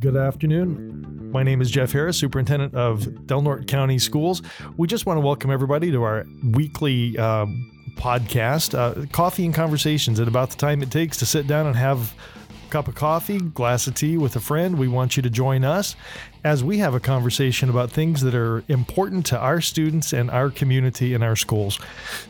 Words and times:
Good 0.00 0.16
afternoon. 0.16 1.30
My 1.30 1.42
name 1.42 1.60
is 1.60 1.70
Jeff 1.70 1.92
Harris, 1.92 2.16
Superintendent 2.16 2.74
of 2.74 3.26
Del 3.26 3.42
Norte 3.42 3.66
County 3.66 3.98
Schools. 3.98 4.40
We 4.78 4.88
just 4.88 5.04
want 5.04 5.18
to 5.18 5.20
welcome 5.20 5.50
everybody 5.50 5.90
to 5.90 6.02
our 6.02 6.24
weekly 6.42 7.18
uh, 7.18 7.44
podcast, 7.96 8.74
uh, 8.74 9.04
Coffee 9.12 9.44
and 9.44 9.52
Conversations, 9.52 10.18
at 10.18 10.26
about 10.26 10.48
the 10.48 10.56
time 10.56 10.82
it 10.82 10.90
takes 10.90 11.18
to 11.18 11.26
sit 11.26 11.46
down 11.46 11.66
and 11.66 11.76
have 11.76 12.14
cup 12.70 12.88
of 12.88 12.94
coffee, 12.94 13.38
glass 13.38 13.86
of 13.86 13.94
tea 13.94 14.16
with 14.16 14.36
a 14.36 14.40
friend. 14.40 14.78
We 14.78 14.88
want 14.88 15.16
you 15.16 15.22
to 15.22 15.30
join 15.30 15.64
us 15.64 15.96
as 16.44 16.64
we 16.64 16.78
have 16.78 16.94
a 16.94 17.00
conversation 17.00 17.68
about 17.68 17.90
things 17.90 18.22
that 18.22 18.34
are 18.34 18.64
important 18.68 19.26
to 19.26 19.38
our 19.38 19.60
students 19.60 20.12
and 20.12 20.30
our 20.30 20.50
community 20.50 21.12
and 21.14 21.22
our 21.22 21.36
schools. 21.36 21.78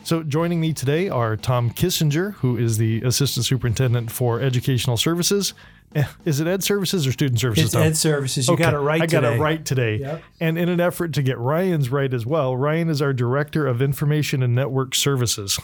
So, 0.03 0.23
joining 0.23 0.59
me 0.59 0.73
today 0.73 1.07
are 1.09 1.37
Tom 1.37 1.69
Kissinger, 1.71 2.33
who 2.35 2.57
is 2.57 2.77
the 2.77 3.01
Assistant 3.03 3.45
Superintendent 3.45 4.11
for 4.11 4.41
Educational 4.41 4.97
Services. 4.97 5.53
Eh, 5.93 6.03
Is 6.23 6.39
it 6.39 6.47
Ed 6.47 6.63
Services 6.63 7.05
or 7.05 7.11
Student 7.11 7.39
Services? 7.39 7.65
It's 7.65 7.73
Tom? 7.73 7.83
Ed 7.83 7.97
Services. 7.97 8.47
You 8.47 8.55
got 8.57 8.73
it 8.73 8.77
right 8.79 9.01
I 9.01 9.05
got 9.07 9.21
today. 9.21 9.35
it 9.35 9.39
right 9.39 9.65
today. 9.65 9.95
Yep. 9.97 10.23
And 10.39 10.57
in 10.57 10.69
an 10.69 10.79
effort 10.79 11.13
to 11.13 11.21
get 11.21 11.37
Ryan's 11.37 11.89
right 11.89 12.13
as 12.13 12.25
well, 12.25 12.55
Ryan 12.55 12.89
is 12.89 13.01
our 13.01 13.11
Director 13.13 13.67
of 13.67 13.81
Information 13.81 14.41
and 14.41 14.55
Network 14.55 14.95
Services. 14.95 15.59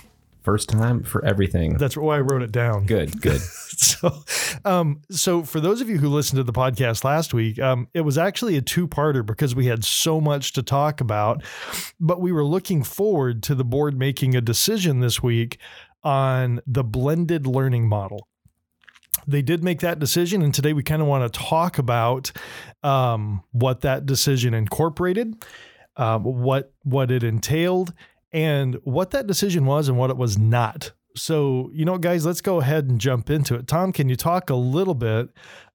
First 0.48 0.70
time 0.70 1.04
for 1.04 1.26
everything. 1.26 1.74
That's 1.74 1.98
why 1.98 2.16
I 2.16 2.22
wrote 2.22 2.42
it 2.42 2.54
down. 2.54 2.86
Good, 2.86 3.22
good. 3.22 3.42
So, 3.78 4.24
um, 4.66 5.02
so 5.12 5.44
for 5.44 5.60
those 5.60 5.82
of 5.82 5.90
you 5.90 6.00
who 6.00 6.10
listened 6.10 6.38
to 6.38 6.44
the 6.44 6.54
podcast 6.54 7.04
last 7.04 7.32
week, 7.32 7.60
um, 7.60 7.88
it 7.94 8.02
was 8.02 8.18
actually 8.18 8.58
a 8.58 8.62
two-parter 8.62 9.24
because 9.24 9.54
we 9.54 9.68
had 9.68 9.84
so 9.84 10.20
much 10.20 10.54
to 10.54 10.64
talk 10.64 11.00
about. 11.00 11.44
But 12.00 12.20
we 12.20 12.32
were 12.32 12.44
looking 12.44 12.82
forward 12.82 13.44
to 13.44 13.54
the 13.54 13.64
board 13.64 13.96
making 13.96 14.36
a 14.36 14.42
decision 14.42 15.00
this 15.02 15.22
week 15.22 15.60
on 16.04 16.60
the 16.66 16.84
blended 16.84 17.46
learning 17.46 17.88
model. 17.88 18.28
They 19.28 19.44
did 19.44 19.64
make 19.64 19.82
that 19.82 20.00
decision, 20.00 20.42
and 20.42 20.54
today 20.54 20.74
we 20.74 20.82
kind 20.82 21.02
of 21.02 21.08
want 21.08 21.32
to 21.32 21.40
talk 21.40 21.78
about 21.78 22.32
um, 22.82 23.44
what 23.52 23.82
that 23.82 24.08
decision 24.08 24.56
incorporated, 24.56 25.46
um, 25.98 26.24
what 26.24 26.74
what 26.84 27.12
it 27.12 27.24
entailed, 27.24 27.94
and 28.38 28.78
what 28.84 29.10
that 29.10 29.26
decision 29.26 29.66
was 29.66 29.90
and 29.90 29.98
what 29.98 30.12
it 30.12 30.16
was 30.16 30.38
not. 30.38 30.92
So, 31.16 31.72
you 31.74 31.86
know, 31.86 31.98
guys, 31.98 32.24
let's 32.24 32.40
go 32.40 32.62
ahead 32.62 32.86
and 32.86 33.02
jump 33.02 33.32
into 33.32 33.56
it. 33.56 33.68
Tom, 33.68 33.92
can 33.92 34.10
you 34.10 34.16
talk 34.16 34.52
a 34.52 34.56
little 34.56 34.94
bit 34.94 35.30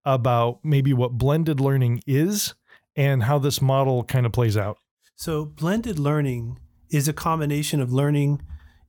about 0.04 0.60
maybe 0.62 0.92
what 0.92 1.18
blended 1.18 1.58
learning 1.58 2.04
is 2.06 2.54
and 2.94 3.24
how 3.24 3.40
this 3.40 3.60
model 3.60 4.04
kind 4.04 4.26
of 4.26 4.30
plays 4.30 4.56
out? 4.56 4.78
So, 5.16 5.44
blended 5.44 5.98
learning 5.98 6.60
is 6.88 7.08
a 7.08 7.12
combination 7.12 7.80
of 7.80 7.92
learning 7.92 8.42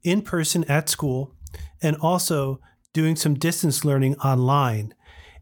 in 0.03 0.21
person 0.21 0.63
at 0.65 0.87
school 0.87 1.33
and 1.81 1.95
also 1.95 2.59
doing 2.93 3.15
some 3.15 3.33
distance 3.33 3.83
learning 3.83 4.17
online. 4.17 4.93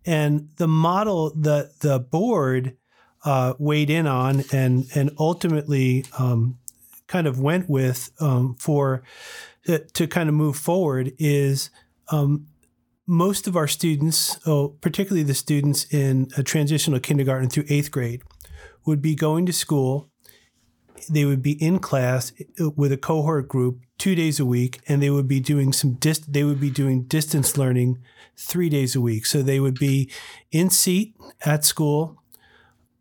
And 0.06 0.52
the 0.56 0.70
model 0.70 1.34
that 1.36 1.82
the 1.82 2.00
board 2.00 2.78
uh, 3.26 3.56
weighed 3.60 3.90
in 3.90 4.08
on 4.08 4.46
and 4.54 4.88
and 4.96 5.12
ultimately 5.20 6.06
um, 6.18 6.58
kind 7.12 7.28
of 7.28 7.42
went 7.42 7.70
with 7.70 8.10
um, 8.22 8.56
for 8.58 9.04
to, 9.66 9.80
to 9.80 10.08
kind 10.08 10.30
of 10.30 10.36
move 10.36 10.56
forward 10.56 11.12
is 11.20 11.70
um, 12.10 12.48
most 13.06 13.48
of 13.48 13.58
our 13.58 13.68
students, 13.68 14.40
oh, 14.48 14.70
particularly 14.80 15.24
the 15.24 15.34
students 15.34 15.84
in 15.94 16.30
a 16.38 16.44
transitional 16.44 17.02
kindergarten 17.02 17.50
through 17.50 17.66
eighth 17.68 17.92
grade, 17.92 18.22
would 18.86 19.02
be 19.02 19.14
going 19.14 19.46
to 19.46 19.52
school. 19.52 20.10
They 21.10 21.26
would 21.26 21.42
be 21.42 21.62
in 21.62 21.80
class 21.80 22.32
with 22.78 22.94
a 22.94 22.98
cohort 22.98 23.50
group 23.50 23.82
two 23.98 24.16
days 24.16 24.40
a 24.40 24.46
week, 24.46 24.80
and 24.88 25.04
they 25.04 25.10
would 25.10 25.28
be 25.28 25.42
doing 25.42 25.74
some 25.74 25.96
dis- 25.96 26.20
they 26.20 26.46
would 26.46 26.62
be 26.62 26.70
doing 26.70 27.04
distance 27.04 27.58
learning 27.58 27.98
three 28.38 28.70
days 28.70 28.96
a 28.96 29.02
week. 29.02 29.26
So 29.26 29.42
they 29.42 29.60
would 29.60 29.78
be 29.78 30.10
in 30.50 30.70
seat 30.70 31.18
at 31.46 31.66
school 31.66 32.21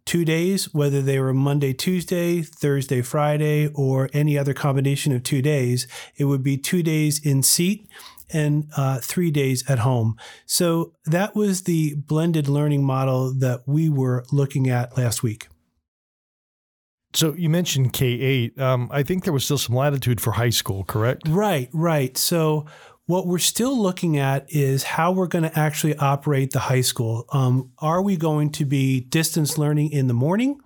two 0.05 0.25
days, 0.25 0.73
whether 0.75 1.03
they 1.03 1.19
were 1.19 1.33
Monday, 1.33 1.73
Tuesday, 1.73 2.43
Thursday, 2.43 3.03
Friday, 3.03 3.69
or 3.75 4.09
any 4.13 4.39
other 4.39 4.55
combination 4.55 5.15
of 5.15 5.23
two 5.23 5.43
days. 5.43 5.87
It 6.17 6.25
would 6.25 6.43
be 6.43 6.57
two 6.57 6.83
days 6.83 7.25
in 7.25 7.43
seat 7.43 7.89
and 8.33 8.69
uh, 8.77 9.01
three 9.01 9.31
days 9.31 9.69
at 9.69 9.81
home. 9.81 10.17
So 10.47 10.93
that 11.05 11.35
was 11.35 11.63
the 11.63 11.95
blended 11.97 12.49
learning 12.49 12.85
model 12.85 13.35
that 13.39 13.63
we 13.67 13.89
were 13.89 14.25
looking 14.31 14.69
at 14.71 14.97
last 14.97 15.23
week. 15.23 15.49
So 17.13 17.35
you 17.35 17.51
mentioned 17.51 17.93
K 17.93 18.07
eight. 18.07 18.57
Um, 18.61 18.89
I 18.93 19.03
think 19.03 19.25
there 19.25 19.33
was 19.33 19.45
still 19.45 19.59
some 19.59 19.75
latitude 19.75 20.21
for 20.21 20.31
high 20.31 20.51
school, 20.51 20.85
correct? 20.85 21.27
Right, 21.27 21.69
right. 21.73 22.17
So 22.17 22.67
what 23.11 23.27
we're 23.27 23.39
still 23.39 23.77
looking 23.77 24.19
at 24.19 24.47
is 24.49 24.85
how 24.85 25.11
we're 25.11 25.27
going 25.27 25.43
to 25.43 25.59
actually 25.59 25.97
operate 25.97 26.53
the 26.53 26.61
high 26.61 26.81
school. 26.81 27.27
Um, 27.33 27.73
are 27.79 28.01
we 28.01 28.17
going 28.17 28.51
to 28.53 28.65
be 28.65 29.01
distance 29.01 29.59
learning 29.59 29.91
in 29.91 30.07
the 30.07 30.15
morning, 30.15 30.61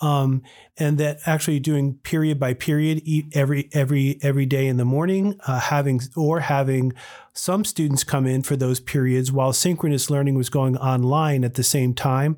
um, 0.00 0.42
and 0.76 0.98
that 0.98 1.20
actually 1.24 1.58
doing 1.58 1.94
period 2.02 2.38
by 2.38 2.52
period 2.52 3.02
every 3.32 3.70
every 3.72 4.18
every 4.20 4.44
day 4.44 4.66
in 4.66 4.76
the 4.76 4.84
morning, 4.84 5.40
uh, 5.46 5.58
having 5.58 6.02
or 6.14 6.40
having 6.40 6.92
some 7.32 7.64
students 7.64 8.04
come 8.04 8.26
in 8.26 8.42
for 8.42 8.56
those 8.56 8.78
periods 8.78 9.32
while 9.32 9.54
synchronous 9.54 10.10
learning 10.10 10.34
was 10.34 10.50
going 10.50 10.76
online 10.76 11.44
at 11.44 11.54
the 11.54 11.62
same 11.62 11.94
time. 11.94 12.36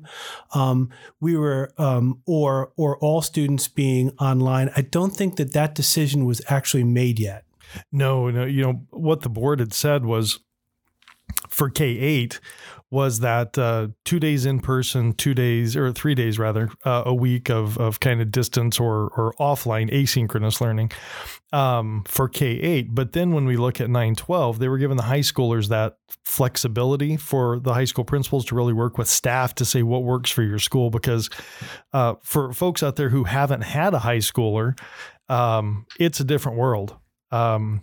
Um, 0.53 0.89
we 1.19 1.35
were 1.35 1.73
um, 1.77 2.21
or 2.25 2.71
or 2.77 2.97
all 2.99 3.21
students 3.21 3.67
being 3.67 4.11
online. 4.19 4.71
I 4.77 4.83
don't 4.83 5.11
think 5.11 5.35
that 5.35 5.51
that 5.51 5.75
decision 5.75 6.23
was 6.23 6.41
actually 6.47 6.85
made 6.85 7.19
yet. 7.19 7.43
No, 7.91 8.29
no. 8.29 8.45
You 8.45 8.63
know 8.63 8.85
what 8.91 9.21
the 9.21 9.29
board 9.29 9.59
had 9.59 9.73
said 9.73 10.05
was 10.05 10.39
for 11.47 11.69
K 11.69 11.85
eight 11.85 12.39
was 12.91 13.19
that 13.19 13.55
uh, 13.55 13.87
two 14.03 14.19
days 14.19 14.47
in 14.47 14.59
person, 14.59 15.13
two 15.13 15.35
days 15.35 15.75
or 15.75 15.91
three 15.91 16.15
days 16.15 16.39
rather 16.39 16.69
uh, 16.85 17.03
a 17.05 17.13
week 17.13 17.49
of 17.49 17.77
of 17.77 17.99
kind 17.99 18.21
of 18.21 18.31
distance 18.31 18.79
or 18.79 19.09
or 19.15 19.33
offline 19.39 19.91
asynchronous 19.91 20.59
learning 20.59 20.91
um, 21.53 22.03
for 22.07 22.27
K 22.27 22.47
eight. 22.47 22.95
But 22.95 23.13
then 23.13 23.31
when 23.31 23.45
we 23.45 23.57
look 23.57 23.79
at 23.79 23.89
nine 23.89 24.15
twelve, 24.15 24.59
they 24.59 24.67
were 24.67 24.79
giving 24.79 24.97
the 24.97 25.03
high 25.03 25.19
schoolers 25.19 25.69
that 25.69 25.97
flexibility 26.23 27.15
for 27.15 27.59
the 27.59 27.73
high 27.73 27.85
school 27.85 28.05
principals 28.05 28.45
to 28.45 28.55
really 28.55 28.73
work 28.73 28.97
with 28.97 29.07
staff 29.07 29.53
to 29.55 29.65
say 29.65 29.83
what 29.83 30.03
works 30.03 30.31
for 30.31 30.43
your 30.43 30.59
school 30.59 30.89
because 30.89 31.29
uh, 31.93 32.15
for 32.23 32.53
folks 32.53 32.81
out 32.81 32.95
there 32.95 33.09
who 33.09 33.23
haven't 33.23 33.61
had 33.61 33.93
a 33.93 33.99
high 33.99 34.17
schooler, 34.17 34.79
um, 35.27 35.85
it's 35.99 36.19
a 36.19 36.23
different 36.23 36.57
world 36.57 36.95
um, 37.31 37.81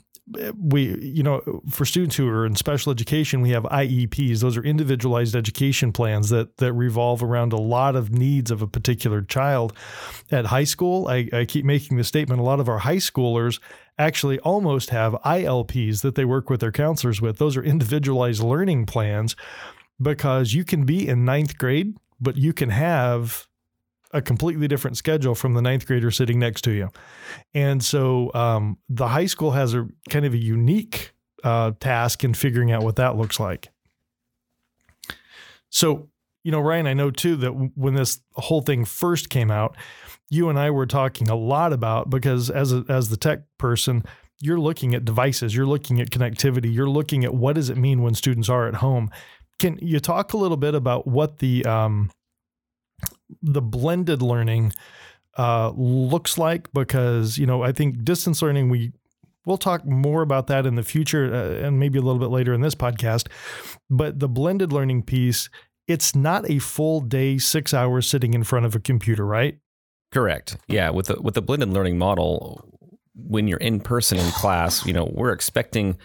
we 0.58 0.98
you 1.00 1.22
know 1.22 1.62
for 1.70 1.84
students 1.84 2.16
who 2.16 2.28
are 2.28 2.44
in 2.44 2.56
special 2.56 2.90
education 2.90 3.40
we 3.42 3.50
have 3.50 3.62
IEPs 3.64 4.40
those 4.40 4.56
are 4.56 4.64
individualized 4.64 5.36
education 5.36 5.92
plans 5.92 6.30
that 6.30 6.56
that 6.56 6.72
revolve 6.72 7.22
around 7.22 7.52
a 7.52 7.56
lot 7.56 7.94
of 7.94 8.10
needs 8.10 8.50
of 8.50 8.60
a 8.60 8.66
particular 8.66 9.22
child. 9.22 9.72
At 10.32 10.46
high 10.46 10.64
school 10.64 11.06
I, 11.08 11.28
I 11.32 11.44
keep 11.44 11.64
making 11.64 11.96
the 11.96 12.04
statement 12.04 12.40
a 12.40 12.44
lot 12.44 12.58
of 12.58 12.68
our 12.68 12.78
high 12.78 12.96
schoolers 12.96 13.60
actually 13.98 14.40
almost 14.40 14.90
have 14.90 15.12
ILPs 15.24 16.02
that 16.02 16.16
they 16.16 16.24
work 16.24 16.50
with 16.50 16.60
their 16.60 16.72
counselors 16.72 17.20
with. 17.20 17.38
Those 17.38 17.56
are 17.56 17.62
individualized 17.62 18.42
learning 18.42 18.86
plans 18.86 19.36
because 20.02 20.54
you 20.54 20.64
can 20.64 20.84
be 20.84 21.06
in 21.06 21.24
ninth 21.24 21.56
grade 21.56 21.96
but 22.20 22.36
you 22.36 22.52
can 22.52 22.70
have 22.70 23.46
a 24.16 24.22
completely 24.22 24.66
different 24.66 24.96
schedule 24.96 25.34
from 25.34 25.52
the 25.52 25.60
ninth 25.60 25.86
grader 25.86 26.10
sitting 26.10 26.38
next 26.38 26.62
to 26.62 26.70
you. 26.70 26.88
And 27.52 27.84
so 27.84 28.32
um, 28.32 28.78
the 28.88 29.08
high 29.08 29.26
school 29.26 29.50
has 29.50 29.74
a 29.74 29.86
kind 30.08 30.24
of 30.24 30.32
a 30.32 30.38
unique 30.38 31.12
uh, 31.44 31.72
task 31.78 32.24
in 32.24 32.32
figuring 32.32 32.72
out 32.72 32.82
what 32.82 32.96
that 32.96 33.16
looks 33.16 33.38
like. 33.38 33.68
So, 35.68 36.08
you 36.44 36.50
know, 36.50 36.60
Ryan, 36.60 36.86
I 36.86 36.94
know 36.94 37.10
too 37.10 37.36
that 37.36 37.50
when 37.74 37.94
this 37.94 38.20
whole 38.32 38.62
thing 38.62 38.86
first 38.86 39.28
came 39.28 39.50
out, 39.50 39.76
you 40.30 40.48
and 40.48 40.58
I 40.58 40.70
were 40.70 40.86
talking 40.86 41.28
a 41.28 41.36
lot 41.36 41.74
about 41.74 42.08
because 42.08 42.48
as 42.48 42.72
a, 42.72 42.84
as 42.88 43.10
the 43.10 43.18
tech 43.18 43.40
person, 43.58 44.02
you're 44.40 44.58
looking 44.58 44.94
at 44.94 45.04
devices, 45.04 45.54
you're 45.54 45.66
looking 45.66 46.00
at 46.00 46.08
connectivity, 46.08 46.72
you're 46.72 46.88
looking 46.88 47.22
at 47.24 47.34
what 47.34 47.54
does 47.54 47.68
it 47.68 47.76
mean 47.76 48.02
when 48.02 48.14
students 48.14 48.48
are 48.48 48.66
at 48.66 48.76
home. 48.76 49.10
Can 49.58 49.78
you 49.82 50.00
talk 50.00 50.32
a 50.32 50.36
little 50.36 50.56
bit 50.56 50.74
about 50.74 51.06
what 51.06 51.38
the 51.38 51.64
um, 51.66 52.10
the 53.42 53.62
blended 53.62 54.22
learning 54.22 54.72
uh, 55.38 55.70
looks 55.76 56.38
like 56.38 56.72
because 56.72 57.38
you 57.38 57.46
know 57.46 57.62
I 57.62 57.72
think 57.72 58.04
distance 58.04 58.42
learning 58.42 58.68
we 58.68 58.92
we'll 59.44 59.58
talk 59.58 59.84
more 59.84 60.22
about 60.22 60.46
that 60.48 60.66
in 60.66 60.74
the 60.74 60.82
future 60.82 61.32
uh, 61.32 61.66
and 61.66 61.78
maybe 61.78 61.98
a 61.98 62.02
little 62.02 62.20
bit 62.20 62.30
later 62.30 62.54
in 62.54 62.62
this 62.62 62.74
podcast 62.74 63.28
but 63.90 64.18
the 64.18 64.28
blended 64.28 64.72
learning 64.72 65.02
piece 65.02 65.48
it's 65.86 66.16
not 66.16 66.48
a 66.50 66.58
full 66.58 67.00
day 67.00 67.38
6 67.38 67.74
hours 67.74 68.08
sitting 68.08 68.34
in 68.34 68.44
front 68.44 68.66
of 68.66 68.74
a 68.74 68.80
computer 68.80 69.24
right 69.24 69.58
Correct. 70.12 70.56
Yeah, 70.68 70.90
with 70.90 71.06
the 71.08 71.20
with 71.20 71.34
the 71.34 71.42
blended 71.42 71.70
learning 71.70 71.98
model, 71.98 72.64
when 73.14 73.48
you're 73.48 73.58
in 73.58 73.80
person 73.80 74.18
in 74.18 74.30
class, 74.30 74.86
you 74.86 74.92
know, 74.92 75.10
we're 75.12 75.32
expecting 75.32 75.98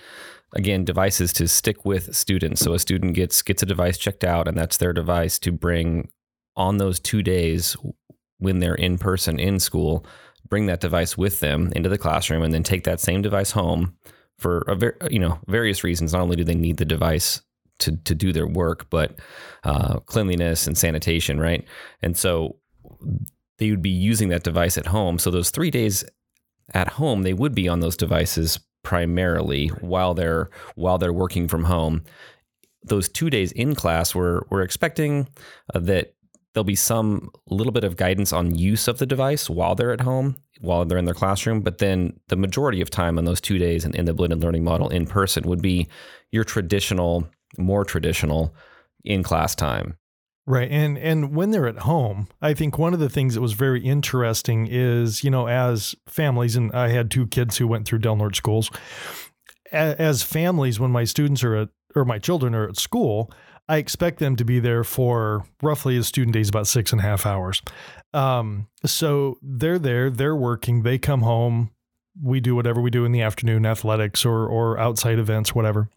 again 0.53 0.83
devices 0.83 1.31
to 1.33 1.47
stick 1.47 1.85
with 1.85 2.13
students. 2.15 2.62
So 2.62 2.74
a 2.74 2.79
student 2.79 3.13
gets 3.13 3.41
gets 3.41 3.63
a 3.63 3.65
device 3.65 3.97
checked 3.97 4.24
out 4.24 4.47
and 4.47 4.57
that's 4.57 4.77
their 4.77 4.94
device 4.94 5.39
to 5.39 5.51
bring 5.51 6.09
on 6.56 6.77
those 6.77 7.00
2 7.00 7.24
days 7.24 7.75
when 8.39 8.59
they're 8.59 8.75
in 8.75 8.98
person 8.98 9.39
in 9.39 9.59
school, 9.59 10.06
bring 10.50 10.65
that 10.65 10.81
device 10.81 11.18
with 11.18 11.39
them 11.39 11.71
into 11.75 11.89
the 11.89 11.98
classroom 11.98 12.44
and 12.44 12.53
then 12.53 12.63
take 12.63 12.83
that 12.83 13.00
same 13.00 13.21
device 13.21 13.51
home 13.51 13.95
for 14.38 14.59
a 14.68 14.75
ver- 14.75 14.98
you 15.09 15.19
know, 15.19 15.39
various 15.48 15.83
reasons. 15.83 16.13
Not 16.13 16.21
only 16.21 16.36
do 16.36 16.44
they 16.44 16.56
need 16.56 16.77
the 16.77 16.86
device 16.86 17.42
to 17.80 17.95
to 17.98 18.15
do 18.15 18.33
their 18.33 18.48
work, 18.48 18.89
but 18.89 19.19
uh, 19.63 20.00
cleanliness 20.01 20.68
and 20.68 20.77
sanitation, 20.77 21.39
right? 21.39 21.65
And 22.01 22.18
so 22.18 22.57
they 23.57 23.69
would 23.69 23.81
be 23.81 23.89
using 23.89 24.30
that 24.30 24.44
device 24.44 24.77
at 24.77 24.88
home. 24.88 25.19
So 25.19 25.30
those 25.30 25.51
three 25.51 25.69
days 25.69 26.03
at 26.74 26.88
home, 26.88 27.21
they 27.21 27.33
would 27.33 27.53
be 27.53 27.68
on 27.68 27.80
those 27.80 27.98
devices 27.98 28.59
primarily 28.83 29.68
while 29.81 30.13
they're 30.13 30.50
while 30.75 30.98
they're 30.98 31.13
working 31.13 31.48
from 31.48 31.65
home. 31.65 32.03
Those 32.83 33.07
two 33.07 33.30
days 33.30 33.51
in 33.51 33.75
class, 33.75 34.15
we're 34.15 34.42
we're 34.50 34.63
expecting 34.63 35.27
uh, 35.74 35.80
that 35.80 36.15
there'll 36.53 36.63
be 36.65 36.75
some 36.75 37.31
little 37.48 37.71
bit 37.71 37.83
of 37.83 37.95
guidance 37.95 38.33
on 38.33 38.56
use 38.56 38.88
of 38.88 38.98
the 38.98 39.06
device 39.06 39.50
while 39.50 39.75
they're 39.75 39.92
at 39.92 40.01
home, 40.01 40.36
while 40.59 40.86
they're 40.86 40.98
in 40.98 41.06
their 41.06 41.13
classroom. 41.13 41.62
But 41.62 41.77
then 41.77 42.19
the 42.27 42.36
majority 42.36 42.81
of 42.81 42.89
time 42.89 43.18
on 43.18 43.25
those 43.25 43.42
two 43.42 43.57
days 43.57 43.86
in, 43.86 43.95
in 43.95 44.06
the 44.06 44.13
blended 44.13 44.42
learning 44.42 44.63
model 44.63 44.89
in 44.89 45.06
person 45.06 45.48
would 45.48 45.62
be 45.62 45.88
your 46.31 46.44
traditional, 46.44 47.27
more 47.57 47.86
traditional 47.86 48.53
in 49.03 49.24
class 49.24 49.56
time. 49.56 49.98
Right. 50.48 50.71
And 50.71 50.98
and 50.98 51.36
when 51.36 51.51
they're 51.51 51.68
at 51.68 51.80
home, 51.80 52.27
I 52.42 52.53
think 52.53 52.77
one 52.77 52.94
of 52.94 53.00
the 53.00 53.09
things 53.09 53.36
that 53.36 53.42
was 53.42 53.53
very 53.53 53.86
interesting 53.86 54.68
is, 54.69 55.24
you 55.24 55.30
know, 55.30 55.48
as 55.48 55.95
families 56.07 56.56
and 56.56 56.71
I 56.74 56.89
had 56.89 57.12
two 57.12 57.27
kids 57.27 57.57
who 57.57 57.68
went 57.68 57.86
through 57.86 58.00
Del 58.00 58.15
Norte 58.15 58.36
schools, 58.36 58.71
as 59.71 60.24
families 60.24 60.80
when 60.80 60.92
my 60.92 61.03
students 61.03 61.44
are 61.44 61.56
at 61.56 61.69
or 61.95 62.05
my 62.05 62.19
children 62.19 62.55
are 62.55 62.67
at 62.67 62.77
school, 62.77 63.31
I 63.69 63.77
expect 63.77 64.19
them 64.19 64.35
to 64.35 64.45
be 64.45 64.59
there 64.59 64.83
for 64.83 65.45
roughly 65.61 65.97
a 65.97 66.03
student 66.03 66.33
days 66.33 66.49
about 66.49 66.67
six 66.67 66.91
and 66.91 66.99
a 66.99 67.03
half 67.03 67.25
hours. 67.25 67.61
Um, 68.13 68.67
so 68.85 69.38
they're 69.41 69.79
there, 69.79 70.09
they're 70.09 70.35
working, 70.35 70.83
they 70.83 70.97
come 70.97 71.21
home, 71.21 71.71
we 72.21 72.39
do 72.39 72.55
whatever 72.55 72.81
we 72.81 72.89
do 72.89 73.05
in 73.05 73.11
the 73.11 73.21
afternoon, 73.21 73.65
athletics 73.65 74.25
or 74.25 74.45
or 74.45 74.77
outside 74.77 75.19
events, 75.19 75.55
whatever 75.55 75.89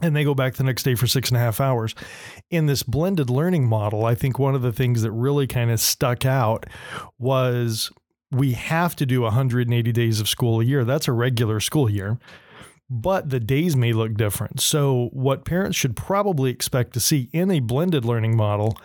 and 0.00 0.16
they 0.16 0.24
go 0.24 0.34
back 0.34 0.54
the 0.54 0.64
next 0.64 0.82
day 0.82 0.94
for 0.94 1.06
six 1.06 1.28
and 1.28 1.36
a 1.36 1.40
half 1.40 1.60
hours. 1.60 1.94
In 2.50 2.66
this 2.66 2.82
blended 2.82 3.30
learning 3.30 3.68
model, 3.68 4.04
I 4.04 4.14
think 4.14 4.38
one 4.38 4.54
of 4.54 4.62
the 4.62 4.72
things 4.72 5.02
that 5.02 5.12
really 5.12 5.46
kind 5.46 5.70
of 5.70 5.80
stuck 5.80 6.24
out 6.24 6.66
was 7.18 7.90
we 8.30 8.52
have 8.52 8.96
to 8.96 9.06
do 9.06 9.22
180 9.22 9.92
days 9.92 10.20
of 10.20 10.28
school 10.28 10.60
a 10.60 10.64
year. 10.64 10.84
That's 10.84 11.08
a 11.08 11.12
regular 11.12 11.60
school 11.60 11.90
year, 11.90 12.18
but 12.90 13.30
the 13.30 13.38
days 13.38 13.76
may 13.76 13.92
look 13.92 14.14
different. 14.14 14.60
So, 14.60 15.10
what 15.12 15.44
parents 15.44 15.78
should 15.78 15.96
probably 15.96 16.50
expect 16.50 16.92
to 16.94 17.00
see 17.00 17.30
in 17.32 17.50
a 17.50 17.60
blended 17.60 18.04
learning 18.04 18.36
model 18.36 18.76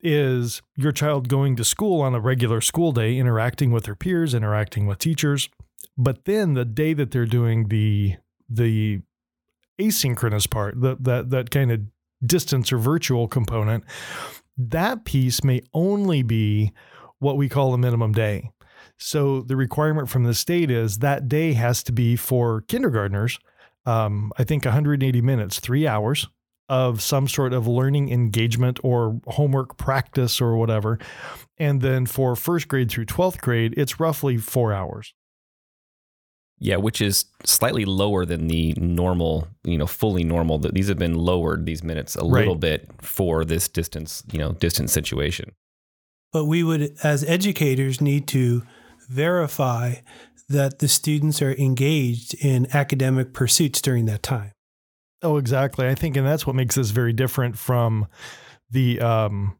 is 0.00 0.60
your 0.76 0.92
child 0.92 1.28
going 1.28 1.56
to 1.56 1.64
school 1.64 2.02
on 2.02 2.14
a 2.14 2.20
regular 2.20 2.60
school 2.60 2.92
day, 2.92 3.16
interacting 3.16 3.72
with 3.72 3.84
their 3.84 3.94
peers, 3.94 4.34
interacting 4.34 4.86
with 4.86 4.98
teachers. 4.98 5.48
But 5.96 6.26
then 6.26 6.52
the 6.52 6.66
day 6.66 6.92
that 6.92 7.10
they're 7.10 7.24
doing 7.24 7.68
the 7.68 8.16
the 8.48 9.00
asynchronous 9.80 10.48
part, 10.48 10.80
that 10.82 11.04
that 11.04 11.30
that 11.30 11.50
kind 11.50 11.72
of 11.72 11.80
distance 12.24 12.70
or 12.72 12.78
virtual 12.78 13.26
component, 13.26 13.84
that 14.58 15.06
piece 15.06 15.42
may 15.42 15.62
only 15.72 16.22
be 16.22 16.72
what 17.18 17.38
we 17.38 17.48
call 17.48 17.72
a 17.72 17.78
minimum 17.78 18.12
day. 18.12 18.50
So 18.98 19.42
the 19.42 19.56
requirement 19.56 20.08
from 20.08 20.24
the 20.24 20.34
state 20.34 20.70
is 20.70 20.98
that 20.98 21.28
day 21.28 21.52
has 21.54 21.82
to 21.84 21.92
be 21.92 22.16
for 22.16 22.62
kindergartners. 22.62 23.38
Um, 23.84 24.32
I 24.38 24.44
think 24.44 24.64
180 24.64 25.20
minutes, 25.20 25.60
three 25.60 25.86
hours 25.86 26.26
of 26.68 27.00
some 27.00 27.28
sort 27.28 27.52
of 27.52 27.66
learning 27.66 28.10
engagement 28.10 28.80
or 28.82 29.20
homework 29.28 29.76
practice 29.76 30.40
or 30.40 30.56
whatever. 30.56 30.98
And 31.58 31.80
then 31.80 32.06
for 32.06 32.34
first 32.34 32.68
grade 32.68 32.90
through 32.90 33.06
12th 33.06 33.40
grade, 33.40 33.74
it's 33.76 34.00
roughly 34.00 34.36
four 34.36 34.72
hours. 34.72 35.14
Yeah, 36.58 36.76
which 36.76 37.02
is 37.02 37.26
slightly 37.44 37.84
lower 37.84 38.24
than 38.24 38.48
the 38.48 38.72
normal, 38.78 39.46
you 39.62 39.76
know, 39.76 39.86
fully 39.86 40.24
normal. 40.24 40.58
These 40.58 40.88
have 40.88 40.98
been 40.98 41.14
lowered 41.14 41.66
these 41.66 41.84
minutes 41.84 42.16
a 42.16 42.20
right. 42.20 42.40
little 42.40 42.54
bit 42.54 42.88
for 43.02 43.44
this 43.44 43.68
distance, 43.68 44.22
you 44.32 44.38
know, 44.38 44.52
distance 44.52 44.92
situation. 44.92 45.52
But 46.32 46.46
we 46.46 46.62
would, 46.62 46.96
as 47.02 47.24
educators, 47.24 48.00
need 48.00 48.26
to 48.28 48.62
verify 49.08 49.96
that 50.48 50.78
the 50.78 50.88
students 50.88 51.42
are 51.42 51.54
engaged 51.54 52.34
in 52.34 52.68
academic 52.74 53.32
pursuits 53.32 53.80
during 53.80 54.06
that 54.06 54.22
time. 54.22 54.52
Oh, 55.22 55.38
exactly. 55.38 55.88
I 55.88 55.94
think, 55.94 56.16
and 56.16 56.26
that's 56.26 56.46
what 56.46 56.54
makes 56.54 56.76
this 56.76 56.90
very 56.90 57.12
different 57.12 57.58
from 57.58 58.06
the 58.70 59.00
um, 59.00 59.58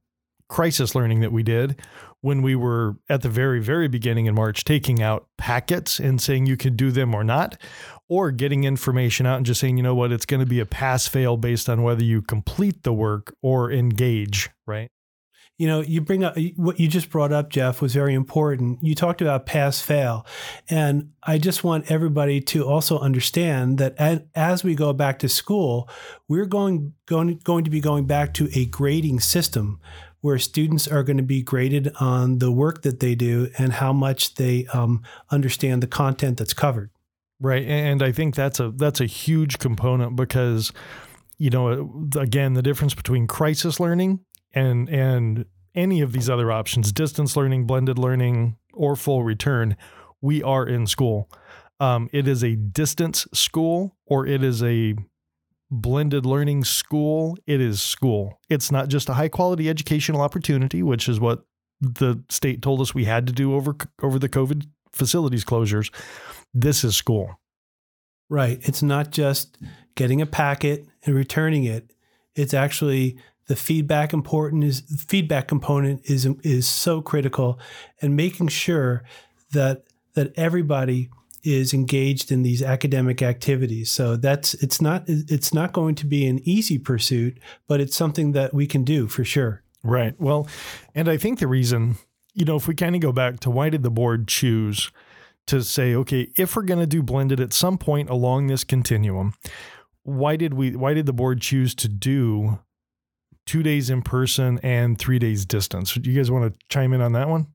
crisis 0.49 0.95
learning 0.95 1.21
that 1.21 1.33
we 1.33 1.43
did, 1.43 1.81
when 2.21 2.43
we 2.43 2.55
were 2.55 2.97
at 3.09 3.23
the 3.23 3.29
very, 3.29 3.61
very 3.61 3.89
beginning 3.89 4.27
in 4.27 4.35
March 4.35 4.65
taking 4.65 5.03
out 5.03 5.27
packets 5.39 5.99
and 5.99 6.21
saying 6.21 6.47
you 6.47 6.57
can 6.57 6.77
do 6.77 6.91
them 6.91 7.15
or 7.15 7.25
not, 7.25 7.61
or 8.09 8.31
getting 8.31 8.65
information 8.65 9.27
out 9.27 9.37
and 9.37 9.47
just 9.47 9.61
saying, 9.61 9.77
you 9.77 9.83
know 9.83 9.95
what, 9.95 10.13
it's 10.13 10.27
going 10.27 10.41
to 10.41 10.47
be 10.47 10.61
a 10.61 10.67
pass 10.67 11.09
fail 11.09 11.37
based 11.37 11.69
on 11.69 11.83
whether 11.83 12.05
you 12.05 12.23
complete 12.23 12.83
the 12.83 12.93
work 12.93 13.35
or 13.43 13.73
engage, 13.73 14.51
right? 14.67 14.91
You 15.59 15.67
know, 15.67 15.81
you 15.81 16.03
bring 16.03 16.23
up 16.23 16.37
what 16.57 16.79
you 16.79 16.87
just 16.87 17.09
brought 17.09 17.33
up, 17.33 17.49
Jeff, 17.49 17.81
was 17.81 17.95
very 17.95 18.13
important. 18.13 18.79
You 18.83 18.95
talked 18.95 19.23
about 19.23 19.47
pass 19.47 19.81
fail. 19.81 20.27
And 20.69 21.13
I 21.23 21.39
just 21.39 21.65
want 21.65 21.91
everybody 21.91 22.41
to 22.43 22.67
also 22.67 22.99
understand 22.99 23.79
that 23.79 24.29
as 24.35 24.63
we 24.63 24.75
go 24.75 24.93
back 24.93 25.19
to 25.21 25.29
school, 25.29 25.89
we're 26.29 26.45
going, 26.45 26.93
going, 27.07 27.39
going 27.43 27.65
to 27.65 27.71
be 27.71 27.81
going 27.81 28.07
back 28.07 28.35
to 28.35 28.51
a 28.55 28.67
grading 28.67 29.21
system 29.21 29.81
where 30.21 30.39
students 30.39 30.89
are 30.89 31.03
going 31.03 31.17
to 31.17 31.23
be 31.23 31.41
graded 31.41 31.93
on 32.01 32.39
the 32.39 32.51
work 32.51 32.83
that 32.83 33.01
they 33.01 33.15
do 33.15 33.49
and 33.59 33.75
how 33.75 33.93
much 33.93 34.35
they 34.35 34.67
um, 34.75 35.03
understand 35.31 35.83
the 35.83 35.87
content 35.87 36.37
that's 36.37 36.53
covered. 36.53 36.91
Right, 37.39 37.65
and 37.67 38.03
I 38.03 38.13
think 38.13 38.35
that's 38.35 38.61
a 38.61 38.71
that's 38.71 39.01
a 39.01 39.07
huge 39.07 39.59
component 39.59 40.17
because 40.17 40.73
you 41.39 41.51
know 41.51 42.09
again 42.19 42.55
the 42.55 42.63
difference 42.63 42.95
between 42.95 43.27
crisis 43.27 43.79
learning 43.79 44.21
and 44.57 44.89
and 44.89 45.45
any 45.77 46.01
of 46.01 46.13
these 46.13 46.29
other 46.29 46.51
options 46.51 46.91
distance 46.91 47.37
learning 47.37 47.67
blended 47.67 47.99
learning 47.99 48.57
or 48.73 48.97
full 48.97 49.23
return 49.23 49.77
we 50.21 50.43
are 50.43 50.67
in 50.67 50.87
school 50.87 51.31
um, 51.79 52.09
it 52.13 52.27
is 52.27 52.43
a 52.43 52.57
distance 52.57 53.27
school 53.33 53.97
or 54.07 54.27
it 54.27 54.43
is 54.43 54.63
a 54.63 54.95
blended 55.71 56.25
learning 56.25 56.65
school, 56.65 57.37
it 57.47 57.61
is 57.61 57.83
school. 57.83 58.41
It's 58.49 58.71
not 58.71 58.89
just 58.89 59.09
a 59.09 59.15
high 59.15 59.29
quality 59.29 59.69
educational 59.69 60.21
opportunity, 60.21 60.83
which 60.83 61.09
is 61.09 61.21
what 61.21 61.45
the 61.81 62.23
state 62.31 62.63
told 62.63 62.81
us 62.81 62.95
we 62.95 63.05
had 63.05 63.27
to 63.27 63.33
do 63.33 63.55
over 63.55 63.77
over 64.03 64.19
the 64.19 64.29
COVID 64.29 64.67
facilities 64.93 65.45
closures. 65.45 65.93
This 66.55 66.85
is 66.85 66.97
school. 66.97 67.39
Right. 68.29 68.59
It's 68.63 68.83
not 68.83 69.11
just 69.11 69.59
getting 69.95 70.21
a 70.21 70.27
packet 70.27 70.87
and 71.05 71.15
returning 71.15 71.65
it. 71.65 71.93
It's 72.35 72.55
actually 72.55 73.19
the 73.47 73.57
feedback 73.57 74.13
important 74.13 74.65
is 74.65 74.83
feedback 75.09 75.49
component 75.49 76.01
is 76.05 76.27
is 76.43 76.67
so 76.67 77.01
critical 77.01 77.59
and 78.01 78.17
making 78.17 78.49
sure 78.49 79.05
that 79.53 79.85
that 80.15 80.33
everybody 80.37 81.11
is 81.45 81.73
engaged 81.73 82.33
in 82.33 82.43
these 82.43 82.63
academic 82.63 83.23
activities. 83.23 83.91
So 83.91 84.17
that's 84.17 84.55
it's 84.55 84.81
not 84.81 85.05
it's 85.07 85.55
not 85.55 85.73
going 85.73 85.95
to 85.97 86.07
be 86.07 86.27
an 86.27 86.41
easy 86.43 86.79
pursuit, 86.79 87.39
but 87.69 87.81
it's 87.81 87.97
something 87.97 88.33
that 88.33 88.53
we 88.53 88.67
can 88.67 88.83
do 88.83 89.07
for 89.07 89.25
sure. 89.25 89.63
Right. 89.85 90.15
Well, 90.21 90.49
and 90.95 91.09
I 91.09 91.17
think 91.17 91.39
the 91.39 91.47
reason, 91.47 91.97
you 92.35 92.45
know, 92.45 92.57
if 92.57 92.67
we 92.67 92.75
kind 92.75 92.97
of 92.97 93.01
go 93.01 93.13
back 93.13 93.39
to 93.41 93.51
why 93.51 93.71
did 93.71 93.85
the 93.85 93.91
board 93.91 94.27
choose 94.27 94.91
to 95.47 95.63
say, 95.63 95.95
okay, 95.95 96.29
if 96.37 96.57
we're 96.57 96.63
going 96.65 96.81
to 96.81 96.87
do 96.87 97.03
blended 97.03 97.39
at 97.39 97.53
some 97.53 97.79
point 97.79 98.11
along 98.11 98.49
this 98.49 98.65
continuum, 98.65 99.35
why 100.03 100.35
did 100.35 100.55
we 100.55 100.75
why 100.75 100.95
did 100.95 101.07
the 101.07 101.13
board 101.13 101.41
choose 101.41 101.75
to 101.77 101.89
do 101.89 102.59
two 103.47 103.63
days 103.63 103.91
in 103.91 104.03
person 104.03 104.59
and 104.63 104.99
three 104.99 105.19
days 105.19 105.47
distance? 105.47 105.95
Do 105.95 106.11
you 106.11 106.17
guys 106.17 106.31
want 106.31 106.53
to 106.53 106.67
chime 106.69 106.93
in 106.93 107.01
on 107.01 107.13
that 107.13 107.29
one? 107.29 107.47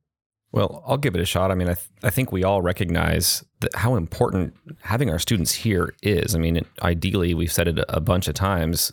Well, 0.53 0.83
I'll 0.85 0.97
give 0.97 1.15
it 1.15 1.21
a 1.21 1.25
shot. 1.25 1.49
I 1.49 1.55
mean, 1.55 1.69
I, 1.69 1.75
th- 1.75 1.87
I 2.03 2.09
think 2.09 2.31
we 2.31 2.43
all 2.43 2.61
recognize 2.61 3.43
that 3.61 3.73
how 3.73 3.95
important 3.95 4.53
having 4.81 5.09
our 5.09 5.19
students 5.19 5.53
here 5.53 5.93
is. 6.01 6.35
I 6.35 6.39
mean, 6.39 6.57
it, 6.57 6.67
ideally, 6.81 7.33
we've 7.33 7.51
said 7.51 7.69
it 7.69 7.79
a 7.87 8.01
bunch 8.01 8.27
of 8.27 8.33
times. 8.33 8.91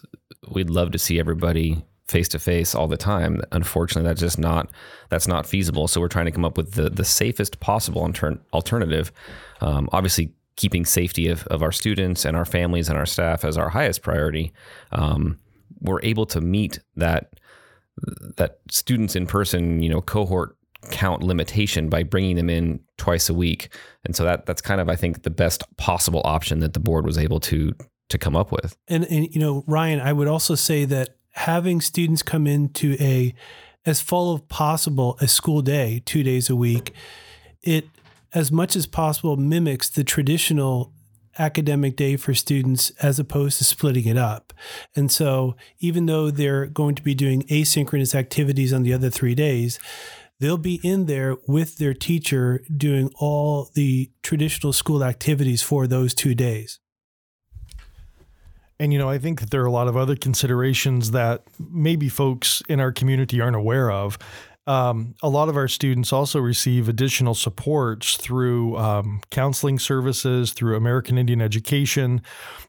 We'd 0.49 0.71
love 0.71 0.93
to 0.93 0.99
see 0.99 1.19
everybody 1.19 1.85
face 2.07 2.29
to 2.29 2.39
face 2.39 2.75
all 2.75 2.87
the 2.87 2.97
time. 2.97 3.43
Unfortunately, 3.51 4.09
that's 4.09 4.21
just 4.21 4.39
not 4.39 4.71
that's 5.09 5.27
not 5.27 5.47
feasible. 5.47 5.89
So 5.89 6.01
we're 6.01 6.09
trying 6.09 6.27
to 6.27 6.33
come 6.33 6.45
up 6.45 6.57
with 6.57 6.73
the 6.73 6.91
the 6.91 7.05
safest 7.05 7.59
possible 7.59 8.07
inter- 8.07 8.39
alternative. 8.53 9.11
Um, 9.61 9.89
obviously, 9.93 10.33
keeping 10.57 10.85
safety 10.85 11.29
of, 11.29 11.47
of 11.49 11.63
our 11.63 11.73
students 11.73 12.25
and 12.25 12.37
our 12.37 12.45
families 12.45 12.89
and 12.89 12.97
our 12.97 13.07
staff 13.07 13.45
as 13.45 13.59
our 13.59 13.69
highest 13.69 14.03
priority. 14.03 14.53
Um, 14.93 15.39
we're 15.81 16.03
able 16.03 16.27
to 16.27 16.41
meet 16.41 16.81
that 16.97 17.33
that 18.37 18.59
students 18.71 19.17
in 19.17 19.27
person, 19.27 19.83
you 19.83 19.89
know, 19.89 20.01
cohort 20.01 20.57
count 20.91 21.23
limitation 21.23 21.89
by 21.89 22.05
bringing 22.05 22.37
them 22.37 22.49
in 22.49 22.81
twice 22.97 23.29
a 23.29 23.35
week. 23.35 23.75
And 24.05 24.15
so 24.15 24.25
that 24.25 24.47
that's 24.47 24.63
kind 24.63 24.81
of 24.81 24.89
I 24.89 24.97
think 24.97 25.23
the 25.23 25.31
best 25.31 25.65
possible 25.77 26.23
option 26.25 26.61
that 26.61 26.73
the 26.73 26.81
board 26.81 27.05
was 27.05 27.19
able 27.19 27.41
to 27.41 27.73
to 28.09 28.19
come 28.19 28.37
up 28.37 28.53
with. 28.53 28.77
And 28.87 29.05
and 29.11 29.35
you 29.35 29.41
know, 29.41 29.65
Ryan, 29.67 30.01
I 30.01 30.13
would 30.13 30.29
also 30.29 30.55
say 30.55 30.85
that 30.87 31.17
having 31.33 31.81
students 31.81 32.23
come 32.23 32.47
into 32.47 32.97
a 33.01 33.35
as 33.85 34.01
full 34.01 34.33
of 34.33 34.49
possible 34.49 35.17
a 35.21 35.29
school 35.29 35.63
day, 35.63 36.03
2 36.05 36.23
days 36.23 36.51
a 36.51 36.57
week, 36.57 36.93
it 37.63 37.87
as 38.35 38.53
much 38.53 38.77
as 38.77 38.87
possible 38.87 39.37
mimics 39.37 39.89
the 39.89 40.05
traditional 40.05 40.93
academic 41.39 41.97
day 41.97 42.17
for 42.17 42.35
students 42.35 42.91
as 43.03 43.19
opposed 43.19 43.59
to 43.59 43.65
splitting 43.65 44.07
it 44.07 44.17
up. 44.17 44.53
And 44.95 45.11
so, 45.11 45.57
even 45.79 46.07
though 46.07 46.31
they're 46.31 46.67
going 46.67 46.95
to 46.95 47.03
be 47.03 47.15
doing 47.15 47.43
asynchronous 47.45 48.15
activities 48.15 48.73
on 48.73 48.83
the 48.83 48.93
other 48.93 49.11
three 49.11 49.35
days, 49.35 49.79
they'll 50.41 50.59
be 50.59 50.81
in 50.83 51.07
there 51.07 51.37
with 51.47 51.79
their 51.79 51.95
teacher 51.95 52.63
doing 52.75 53.11
all 53.19 53.71
the 53.75 54.11
traditional 54.23 54.73
school 54.73 55.05
activities 55.05 55.63
for 55.63 55.87
those 55.87 56.15
two 56.15 56.35
days. 56.35 56.79
And, 58.81 58.93
you 58.93 58.99
know, 58.99 59.09
I 59.09 59.19
think 59.19 59.41
that 59.41 59.51
there 59.51 59.63
are 59.63 59.67
a 59.67 59.73
lot 59.73 59.89
of 59.89 59.97
other 59.97 60.15
considerations 60.15 61.11
that 61.11 61.43
maybe 61.59 62.09
folks 62.09 62.63
in 62.69 62.79
our 62.79 62.93
community 62.93 63.41
aren't 63.41 63.57
aware 63.57 63.91
of. 63.91 64.19
Um, 64.69 65.15
a 65.23 65.31
lot 65.31 65.49
of 65.49 65.57
our 65.57 65.67
students 65.67 66.13
also 66.13 66.41
receive 66.41 66.91
additional 66.91 67.35
supports 67.35 68.19
through 68.19 68.77
um, 68.77 69.23
counseling 69.31 69.79
services, 69.79 70.53
through 70.53 70.77
American 70.77 71.17
Indian 71.17 71.41
Education, 71.41 72.21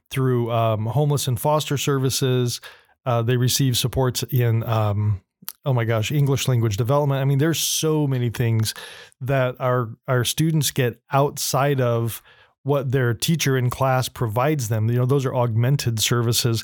through 0.10 0.50
um, 0.50 0.86
homeless 0.86 1.28
and 1.28 1.38
foster 1.38 1.78
services. 1.78 2.62
Uh, 3.06 3.22
they 3.22 3.36
receive 3.36 3.78
supports 3.78 4.24
in, 4.24 4.64
um, 4.64 5.22
oh 5.66 5.74
my 5.74 5.84
gosh, 5.84 6.10
English 6.10 6.48
language 6.48 6.78
development. 6.78 7.20
I 7.20 7.26
mean, 7.26 7.38
there's 7.38 7.60
so 7.60 8.08
many 8.08 8.30
things 8.30 8.74
that 9.20 9.60
our 9.60 9.90
our 10.08 10.24
students 10.24 10.72
get 10.72 11.02
outside 11.12 11.82
of 11.82 12.24
what 12.64 12.92
their 12.92 13.14
teacher 13.14 13.58
in 13.58 13.70
class 13.70 14.08
provides 14.08 14.70
them. 14.70 14.90
You 14.90 15.00
know, 15.00 15.06
those 15.06 15.26
are 15.26 15.36
augmented 15.36 16.00
services. 16.00 16.64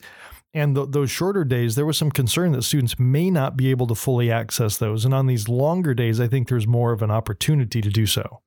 And 0.55 0.74
th- 0.74 0.88
those 0.91 1.12
shorter 1.12 1.43
days, 1.43 1.75
there 1.75 1.85
was 1.85 1.97
some 1.97 2.09
concern 2.09 2.53
that 2.53 2.63
students 2.63 2.97
may 2.97 3.29
not 3.29 3.57
be 3.57 3.69
able 3.69 3.88
to 3.88 3.95
fully 3.95 4.31
access 4.31 4.77
those. 4.77 5.03
And 5.03 5.13
on 5.13 5.27
these 5.27 5.50
longer 5.50 5.93
days, 5.93 6.21
I 6.21 6.29
think 6.29 6.47
there's 6.47 6.65
more 6.65 6.93
of 6.93 7.01
an 7.01 7.12
opportunity 7.12 7.81
to 7.81 7.89
do 7.89 8.05
so. 8.07 8.41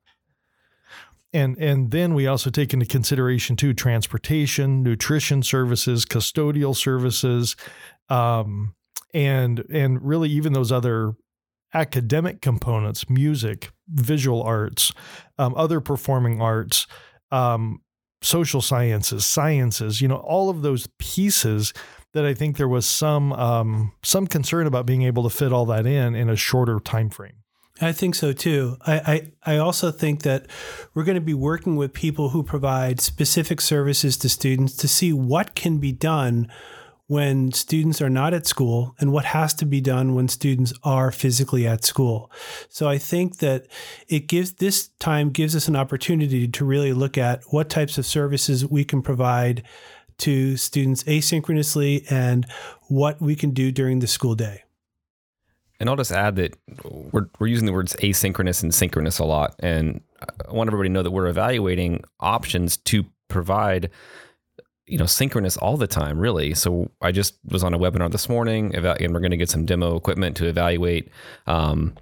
And 1.35 1.59
and 1.59 1.91
then 1.91 2.15
we 2.15 2.27
also 2.27 2.49
take 2.49 2.73
into 2.73 2.87
consideration 2.87 3.55
too 3.55 3.75
transportation, 3.75 4.83
nutrition 4.83 5.43
services, 5.43 6.07
custodial 6.07 6.75
services, 6.75 7.55
um, 8.09 8.75
and 9.13 9.63
and 9.71 10.03
really 10.03 10.31
even 10.31 10.55
those 10.55 10.73
other 10.73 11.13
academic 11.75 12.41
components, 12.41 13.11
music, 13.11 13.71
visual 13.87 14.43
arts, 14.43 14.91
um, 15.37 15.55
other 15.55 15.83
performing 15.83 16.41
arts 16.41 16.87
um, 17.31 17.83
social 18.23 18.61
sciences, 18.61 19.27
sciences, 19.27 20.01
you 20.01 20.09
know, 20.09 20.17
all 20.17 20.51
of 20.51 20.63
those 20.63 20.89
pieces 20.99 21.73
that 22.15 22.25
I 22.25 22.35
think 22.35 22.57
there 22.57 22.69
was 22.69 22.87
some 22.87 23.33
um, 23.33 23.93
some 24.03 24.27
concern 24.27 24.67
about 24.67 24.87
being 24.87 25.03
able 25.03 25.23
to 25.25 25.31
fit 25.31 25.53
all 25.53 25.67
that 25.67 25.87
in 25.87 26.15
in 26.15 26.29
a 26.29 26.37
shorter 26.37 26.81
time 26.81 27.11
frame. 27.11 27.35
I 27.81 27.93
think 27.93 28.17
so 28.17 28.33
too. 28.33 28.77
I, 28.87 29.31
I, 29.45 29.55
I 29.55 29.57
also 29.59 29.93
think 29.93 30.23
that 30.23 30.47
we're 30.95 31.05
going 31.05 31.15
to 31.15 31.21
be 31.21 31.35
working 31.35 31.77
with 31.77 31.93
people 31.93 32.31
who 32.31 32.43
provide 32.43 33.01
specific 33.01 33.61
services 33.61 34.17
to 34.19 34.29
students 34.29 34.75
to 34.79 34.89
see 34.89 35.13
what 35.13 35.55
can 35.55 35.79
be 35.79 35.93
done 35.93 36.49
when 37.07 37.51
students 37.53 38.03
are 38.03 38.11
not 38.11 38.35
at 38.35 38.47
school 38.47 38.95
and 38.99 39.13
what 39.13 39.25
has 39.25 39.55
to 39.55 39.65
be 39.65 39.81
done 39.81 40.15
when 40.15 40.29
students 40.29 40.75
are 40.85 41.11
physically 41.11 41.67
at 41.67 41.85
school. 41.85 42.31
So 42.69 42.87
I 42.87 42.99
think 42.99 43.39
that 43.39 43.67
it 44.09 44.29
gives 44.29 44.55
this 44.55 44.89
time 44.99 45.31
gives 45.31 45.57
us 45.57 45.69
an 45.69 45.77
opportunity 45.77 46.47
to 46.47 46.65
really 46.65 46.93
look 46.93 47.17
at 47.17 47.45
what 47.49 47.71
types 47.71 47.97
of 47.97 48.05
services 48.05 48.67
we 48.67 48.85
can 48.85 49.01
provide 49.01 49.63
to 50.19 50.57
students 50.57 51.05
asynchronously 51.05 52.11
and 52.11 52.47
what 52.89 53.21
we 53.21 53.35
can 53.35 53.51
do 53.51 53.73
during 53.73 54.01
the 54.01 54.07
school 54.07 54.35
day. 54.35 54.63
And 55.81 55.89
I'll 55.89 55.97
just 55.97 56.13
add 56.13 56.37
that 56.37 56.57
we're, 56.85 57.29
we're 57.39 57.47
using 57.47 57.67
the 57.67 57.73
words 57.73 57.95
asynchronous 58.01 58.63
and 58.63 58.75
synchronous 58.75 59.19
a 59.19 59.25
lot. 59.25 59.55
And 59.61 60.01
I 60.21 60.53
want 60.53 60.69
everybody 60.69 60.89
to 60.89 60.93
know 60.93 61.03
that 61.03 61.13
we're 61.13 61.29
evaluating 61.29 62.03
options 62.19 62.77
to 62.79 63.05
provide 63.29 63.91
you 64.87 64.97
know 64.97 65.07
synchronous 65.07 65.59
all 65.59 65.77
the 65.77 65.87
time 65.87 66.19
really 66.19 66.55
so 66.55 66.91
i 67.03 67.13
just 67.13 67.39
was 67.45 67.63
on 67.63 67.75
a 67.75 67.79
webinar 67.79 68.11
this 68.11 68.27
morning 68.27 68.75
and 68.75 69.13
we're 69.13 69.21
going 69.21 69.31
to 69.31 69.37
get 69.37 69.51
some 69.51 69.67
demo 69.67 69.95
equipment 69.97 70.35
to 70.35 70.47
evaluate 70.47 71.11
um, 71.47 71.93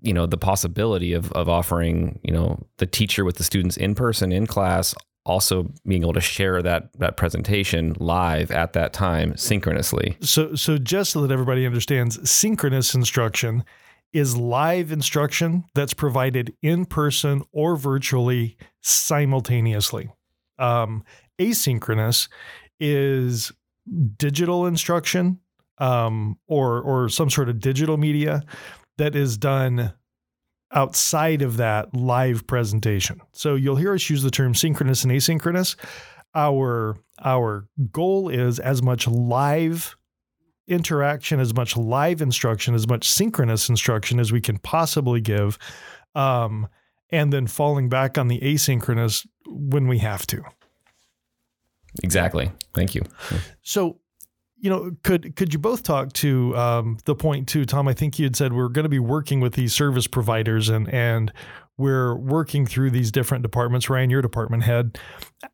you 0.00 0.14
know 0.14 0.26
the 0.26 0.38
possibility 0.38 1.12
of, 1.12 1.30
of 1.32 1.48
offering 1.48 2.18
you 2.22 2.32
know 2.32 2.58
the 2.78 2.86
teacher 2.86 3.24
with 3.24 3.36
the 3.36 3.44
students 3.44 3.76
in 3.76 3.94
person 3.94 4.32
in 4.32 4.46
class 4.46 4.94
also 5.24 5.70
being 5.86 6.02
able 6.02 6.12
to 6.12 6.20
share 6.20 6.62
that 6.62 6.92
that 6.98 7.16
presentation 7.16 7.94
live 7.98 8.50
at 8.50 8.72
that 8.72 8.92
time 8.92 9.36
synchronously. 9.36 10.16
So 10.20 10.54
so 10.54 10.78
just 10.78 11.12
so 11.12 11.22
that 11.22 11.32
everybody 11.32 11.66
understands 11.66 12.30
synchronous 12.30 12.94
instruction 12.94 13.64
is 14.12 14.36
live 14.36 14.92
instruction 14.92 15.64
that's 15.74 15.94
provided 15.94 16.54
in 16.60 16.84
person 16.84 17.42
or 17.52 17.76
virtually 17.76 18.56
simultaneously. 18.82 20.10
Um, 20.58 21.02
asynchronous 21.38 22.28
is 22.78 23.52
digital 24.16 24.66
instruction 24.66 25.40
um, 25.78 26.38
or 26.46 26.80
or 26.80 27.08
some 27.08 27.30
sort 27.30 27.48
of 27.48 27.60
digital 27.60 27.96
media 27.96 28.42
that 28.98 29.16
is 29.16 29.36
done 29.36 29.92
outside 30.72 31.42
of 31.42 31.56
that 31.58 31.94
live 31.94 32.46
presentation. 32.46 33.20
So 33.32 33.54
you'll 33.54 33.76
hear 33.76 33.94
us 33.94 34.08
use 34.08 34.22
the 34.22 34.30
term 34.30 34.54
synchronous 34.54 35.04
and 35.04 35.12
asynchronous. 35.12 35.76
Our 36.34 36.96
our 37.22 37.68
goal 37.90 38.28
is 38.28 38.58
as 38.58 38.82
much 38.82 39.06
live 39.06 39.96
interaction, 40.66 41.40
as 41.40 41.54
much 41.54 41.76
live 41.76 42.22
instruction, 42.22 42.74
as 42.74 42.88
much 42.88 43.08
synchronous 43.08 43.68
instruction 43.68 44.18
as 44.18 44.32
we 44.32 44.40
can 44.40 44.58
possibly 44.58 45.20
give, 45.20 45.58
um, 46.14 46.68
and 47.10 47.32
then 47.32 47.46
falling 47.46 47.88
back 47.88 48.16
on 48.16 48.28
the 48.28 48.40
asynchronous 48.40 49.26
when 49.46 49.86
we 49.88 49.98
have 49.98 50.26
to. 50.28 50.42
Exactly. 52.02 52.50
Thank 52.74 52.94
you. 52.94 53.02
So, 53.62 53.98
you 54.62 54.70
know, 54.70 54.92
could 55.02 55.34
could 55.34 55.52
you 55.52 55.58
both 55.58 55.82
talk 55.82 56.12
to 56.14 56.56
um, 56.56 56.96
the 57.04 57.16
point 57.16 57.48
too, 57.48 57.64
Tom? 57.64 57.88
I 57.88 57.94
think 57.94 58.18
you 58.18 58.24
had 58.24 58.36
said 58.36 58.52
we're 58.52 58.68
going 58.68 58.84
to 58.84 58.88
be 58.88 59.00
working 59.00 59.40
with 59.40 59.54
these 59.54 59.74
service 59.74 60.06
providers 60.06 60.68
and 60.68 60.88
and 60.94 61.32
we're 61.76 62.14
working 62.14 62.64
through 62.64 62.92
these 62.92 63.10
different 63.10 63.42
departments. 63.42 63.90
Ryan, 63.90 64.08
your 64.08 64.22
department 64.22 64.62
head, 64.62 64.98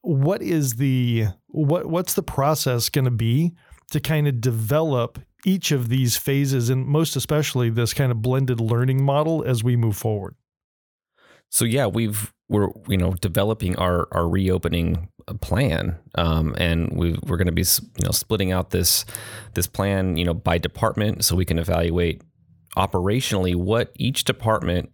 what 0.02 0.42
is 0.42 0.74
the 0.76 1.28
what 1.46 1.86
what's 1.86 2.12
the 2.12 2.22
process 2.22 2.90
going 2.90 3.06
to 3.06 3.10
be 3.10 3.54
to 3.92 3.98
kind 3.98 4.28
of 4.28 4.42
develop 4.42 5.18
each 5.46 5.72
of 5.72 5.88
these 5.88 6.18
phases 6.18 6.68
and 6.68 6.84
most 6.84 7.16
especially 7.16 7.70
this 7.70 7.94
kind 7.94 8.12
of 8.12 8.20
blended 8.20 8.60
learning 8.60 9.02
model 9.02 9.42
as 9.42 9.64
we 9.64 9.74
move 9.74 9.96
forward? 9.96 10.34
So 11.48 11.64
yeah, 11.64 11.86
we've 11.86 12.34
we're 12.50 12.68
you 12.88 12.98
know 12.98 13.14
developing 13.14 13.74
our 13.76 14.06
our 14.12 14.28
reopening 14.28 15.08
plan, 15.34 15.98
um, 16.14 16.54
and 16.58 16.90
we 16.92 17.18
we're 17.24 17.36
going 17.36 17.46
to 17.46 17.52
be 17.52 17.62
you 17.62 18.04
know 18.04 18.10
splitting 18.10 18.52
out 18.52 18.70
this 18.70 19.04
this 19.54 19.66
plan 19.66 20.16
you 20.16 20.24
know 20.24 20.34
by 20.34 20.58
department 20.58 21.24
so 21.24 21.36
we 21.36 21.44
can 21.44 21.58
evaluate 21.58 22.22
operationally 22.76 23.54
what 23.54 23.92
each 23.96 24.24
department 24.24 24.90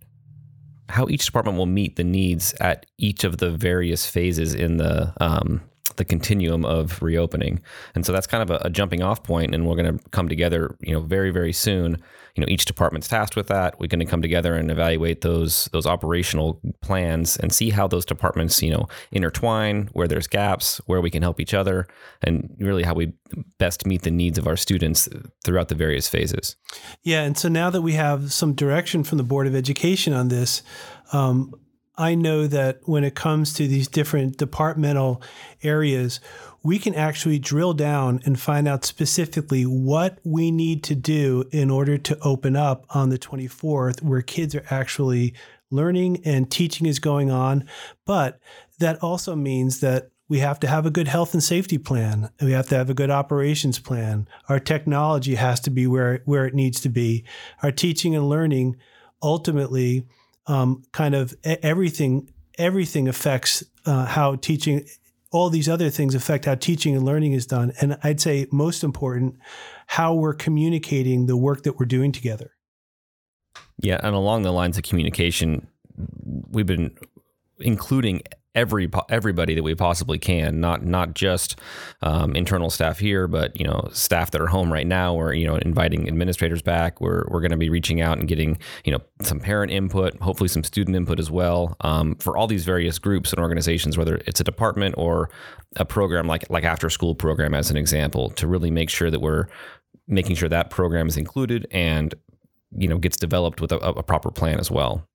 how 0.88 1.08
each 1.08 1.24
department 1.24 1.56
will 1.56 1.66
meet 1.66 1.96
the 1.96 2.04
needs 2.04 2.54
at 2.60 2.86
each 2.98 3.24
of 3.24 3.38
the 3.38 3.50
various 3.50 4.06
phases 4.06 4.54
in 4.54 4.76
the 4.76 5.12
um, 5.20 5.60
the 5.96 6.04
continuum 6.04 6.64
of 6.64 7.02
reopening. 7.02 7.60
And 7.94 8.04
so 8.04 8.12
that's 8.12 8.26
kind 8.26 8.42
of 8.42 8.50
a, 8.50 8.66
a 8.66 8.70
jumping 8.70 9.02
off 9.02 9.22
point, 9.22 9.54
and 9.54 9.66
we're 9.66 9.76
going 9.76 9.98
to 9.98 10.08
come 10.10 10.28
together, 10.28 10.76
you 10.80 10.92
know, 10.92 11.00
very 11.00 11.30
very 11.30 11.52
soon. 11.52 12.02
You 12.36 12.40
know, 12.40 12.48
each 12.50 12.64
department's 12.64 13.06
tasked 13.06 13.36
with 13.36 13.46
that. 13.46 13.78
We're 13.78 13.86
going 13.86 14.00
to 14.00 14.06
come 14.06 14.20
together 14.20 14.54
and 14.54 14.68
evaluate 14.70 15.20
those 15.20 15.68
those 15.72 15.86
operational 15.86 16.60
plans 16.80 17.36
and 17.36 17.52
see 17.52 17.70
how 17.70 17.86
those 17.86 18.04
departments, 18.04 18.60
you 18.60 18.72
know, 18.72 18.88
intertwine, 19.12 19.88
where 19.92 20.08
there's 20.08 20.26
gaps, 20.26 20.80
where 20.86 21.00
we 21.00 21.10
can 21.10 21.22
help 21.22 21.38
each 21.38 21.54
other, 21.54 21.86
and 22.22 22.54
really 22.58 22.82
how 22.82 22.94
we 22.94 23.12
best 23.58 23.86
meet 23.86 24.02
the 24.02 24.10
needs 24.10 24.36
of 24.36 24.48
our 24.48 24.56
students 24.56 25.08
throughout 25.44 25.68
the 25.68 25.74
various 25.76 26.08
phases. 26.08 26.56
Yeah, 27.02 27.22
and 27.22 27.38
so 27.38 27.48
now 27.48 27.70
that 27.70 27.82
we 27.82 27.92
have 27.92 28.32
some 28.32 28.54
direction 28.54 29.04
from 29.04 29.18
the 29.18 29.24
Board 29.24 29.46
of 29.46 29.54
Education 29.54 30.12
on 30.12 30.28
this. 30.28 30.62
Um, 31.12 31.54
I 31.96 32.14
know 32.14 32.46
that 32.48 32.80
when 32.84 33.04
it 33.04 33.14
comes 33.14 33.54
to 33.54 33.68
these 33.68 33.86
different 33.86 34.36
departmental 34.36 35.22
areas, 35.62 36.18
we 36.62 36.78
can 36.78 36.94
actually 36.94 37.38
drill 37.38 37.74
down 37.74 38.20
and 38.24 38.40
find 38.40 38.66
out 38.66 38.84
specifically 38.84 39.64
what 39.64 40.18
we 40.24 40.50
need 40.50 40.82
to 40.84 40.94
do 40.94 41.44
in 41.52 41.70
order 41.70 41.96
to 41.98 42.18
open 42.20 42.56
up 42.56 42.86
on 42.90 43.10
the 43.10 43.18
24th, 43.18 44.02
where 44.02 44.22
kids 44.22 44.54
are 44.54 44.64
actually 44.70 45.34
learning 45.70 46.20
and 46.24 46.50
teaching 46.50 46.86
is 46.86 46.98
going 46.98 47.30
on. 47.30 47.64
But 48.06 48.40
that 48.78 49.00
also 49.02 49.36
means 49.36 49.80
that 49.80 50.10
we 50.28 50.38
have 50.38 50.58
to 50.60 50.66
have 50.66 50.86
a 50.86 50.90
good 50.90 51.06
health 51.06 51.34
and 51.34 51.42
safety 51.42 51.78
plan. 51.78 52.30
We 52.40 52.52
have 52.52 52.68
to 52.68 52.76
have 52.76 52.88
a 52.88 52.94
good 52.94 53.10
operations 53.10 53.78
plan. 53.78 54.26
Our 54.48 54.58
technology 54.58 55.34
has 55.34 55.60
to 55.60 55.70
be 55.70 55.86
where, 55.86 56.22
where 56.24 56.46
it 56.46 56.54
needs 56.54 56.80
to 56.80 56.88
be. 56.88 57.24
Our 57.62 57.70
teaching 57.70 58.16
and 58.16 58.28
learning 58.28 58.76
ultimately 59.22 60.06
um, 60.46 60.84
kind 60.92 61.14
of 61.14 61.34
everything 61.44 62.30
everything 62.58 63.08
affects 63.08 63.64
uh, 63.86 64.06
how 64.06 64.36
teaching 64.36 64.86
all 65.32 65.50
these 65.50 65.68
other 65.68 65.90
things 65.90 66.14
affect 66.14 66.44
how 66.44 66.54
teaching 66.54 66.94
and 66.94 67.04
learning 67.04 67.32
is 67.32 67.46
done. 67.46 67.72
And 67.80 67.98
i'd 68.02 68.20
say 68.20 68.46
most 68.52 68.84
important 68.84 69.36
how 69.86 70.14
we're 70.14 70.34
communicating 70.34 71.26
the 71.26 71.36
work 71.36 71.62
that 71.64 71.78
we're 71.78 71.86
doing 71.86 72.12
together. 72.12 72.52
Yeah 73.82 74.00
and 74.02 74.14
along 74.14 74.42
the 74.42 74.52
lines 74.52 74.78
of 74.78 74.84
communication 74.84 75.68
we've 76.50 76.66
been 76.66 76.96
including 77.58 78.22
every 78.54 78.88
everybody 79.08 79.54
that 79.54 79.62
we 79.62 79.74
possibly 79.74 80.18
can, 80.18 80.60
not 80.60 80.84
not 80.84 81.14
just 81.14 81.58
um, 82.02 82.36
internal 82.36 82.70
staff 82.70 82.98
here, 82.98 83.26
but 83.26 83.58
you 83.58 83.66
know 83.66 83.88
staff 83.92 84.30
that 84.30 84.40
are 84.40 84.46
home 84.46 84.72
right 84.72 84.86
now. 84.86 85.14
We're 85.14 85.34
you 85.34 85.46
know 85.46 85.56
inviting 85.56 86.06
administrators 86.08 86.62
back. 86.62 87.00
We're 87.00 87.24
we're 87.28 87.40
going 87.40 87.50
to 87.50 87.56
be 87.56 87.70
reaching 87.70 88.00
out 88.00 88.18
and 88.18 88.28
getting 88.28 88.58
you 88.84 88.92
know 88.92 89.00
some 89.22 89.40
parent 89.40 89.72
input, 89.72 90.18
hopefully 90.20 90.48
some 90.48 90.64
student 90.64 90.96
input 90.96 91.18
as 91.18 91.30
well 91.30 91.76
um, 91.80 92.14
for 92.16 92.36
all 92.36 92.46
these 92.46 92.64
various 92.64 92.98
groups 92.98 93.32
and 93.32 93.40
organizations, 93.40 93.98
whether 93.98 94.16
it's 94.26 94.40
a 94.40 94.44
department 94.44 94.94
or 94.96 95.30
a 95.76 95.84
program 95.84 96.26
like 96.26 96.48
like 96.50 96.64
after 96.64 96.88
school 96.88 97.14
program 97.14 97.54
as 97.54 97.70
an 97.70 97.76
example, 97.76 98.30
to 98.30 98.46
really 98.46 98.70
make 98.70 98.90
sure 98.90 99.10
that 99.10 99.20
we're 99.20 99.46
making 100.06 100.36
sure 100.36 100.48
that 100.48 100.70
program 100.70 101.08
is 101.08 101.16
included 101.16 101.66
and 101.70 102.14
you 102.76 102.88
know 102.88 102.98
gets 102.98 103.16
developed 103.16 103.60
with 103.60 103.72
a, 103.72 103.78
a 103.78 104.02
proper 104.02 104.30
plan 104.30 104.60
as 104.60 104.70
well 104.70 105.08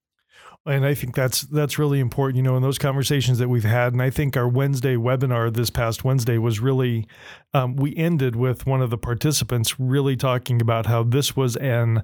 and 0.66 0.86
I 0.86 0.94
think 0.94 1.16
that's 1.16 1.42
that's 1.42 1.80
really 1.80 2.00
important, 2.00 2.38
you 2.38 2.44
know, 2.44 2.56
in 2.56 2.62
those 2.62 2.78
conversations 2.78 3.39
that 3.39 3.50
we've 3.50 3.63
had. 3.63 3.94
And 3.94 4.01
I 4.01 4.10
think 4.10 4.36
our 4.36 4.48
Wednesday 4.48 4.96
webinar 4.96 5.54
this 5.54 5.70
past 5.70 6.04
Wednesday 6.04 6.38
was 6.38 6.60
really, 6.60 7.08
um, 7.54 7.75
we 7.75 7.96
ended 7.96 8.36
with 8.36 8.66
one 8.66 8.82
of 8.82 8.89
the 8.89 8.98
participants 8.98 9.80
really 9.80 10.16
talking 10.16 10.62
about 10.62 10.86
how 10.86 11.04
this 11.04 11.36
was 11.36 11.56
an 11.58 12.04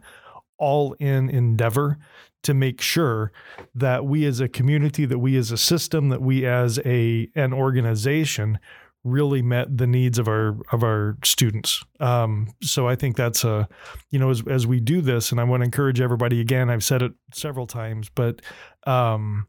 all-in 0.57 1.29
endeavor 1.29 1.97
to 2.43 2.53
make 2.53 2.79
sure 2.79 3.31
that 3.73 4.05
we 4.05 4.25
as 4.25 4.39
a 4.39 4.47
community, 4.47 5.05
that 5.05 5.19
we 5.19 5.35
as 5.35 5.51
a 5.51 5.57
system, 5.57 6.09
that 6.09 6.21
we 6.21 6.45
as 6.45 6.79
a 6.85 7.29
an 7.35 7.53
organization 7.53 8.59
really 9.05 9.41
met 9.41 9.77
the 9.77 9.87
needs 9.87 10.19
of 10.19 10.27
our 10.27 10.57
of 10.73 10.83
our 10.83 11.15
students. 11.23 11.85
Um, 11.99 12.49
so 12.61 12.89
I 12.89 12.95
think 12.95 13.15
that's 13.15 13.45
a, 13.45 13.69
you 14.09 14.19
know, 14.19 14.31
as 14.31 14.43
as 14.47 14.67
we 14.67 14.81
do 14.81 14.99
this, 14.99 15.31
and 15.31 15.39
I 15.39 15.43
want 15.45 15.61
to 15.61 15.65
encourage 15.65 16.01
everybody 16.01 16.41
again. 16.41 16.69
I've 16.69 16.83
said 16.83 17.01
it 17.01 17.13
several 17.31 17.67
times, 17.67 18.09
but 18.09 18.41
um, 18.87 19.47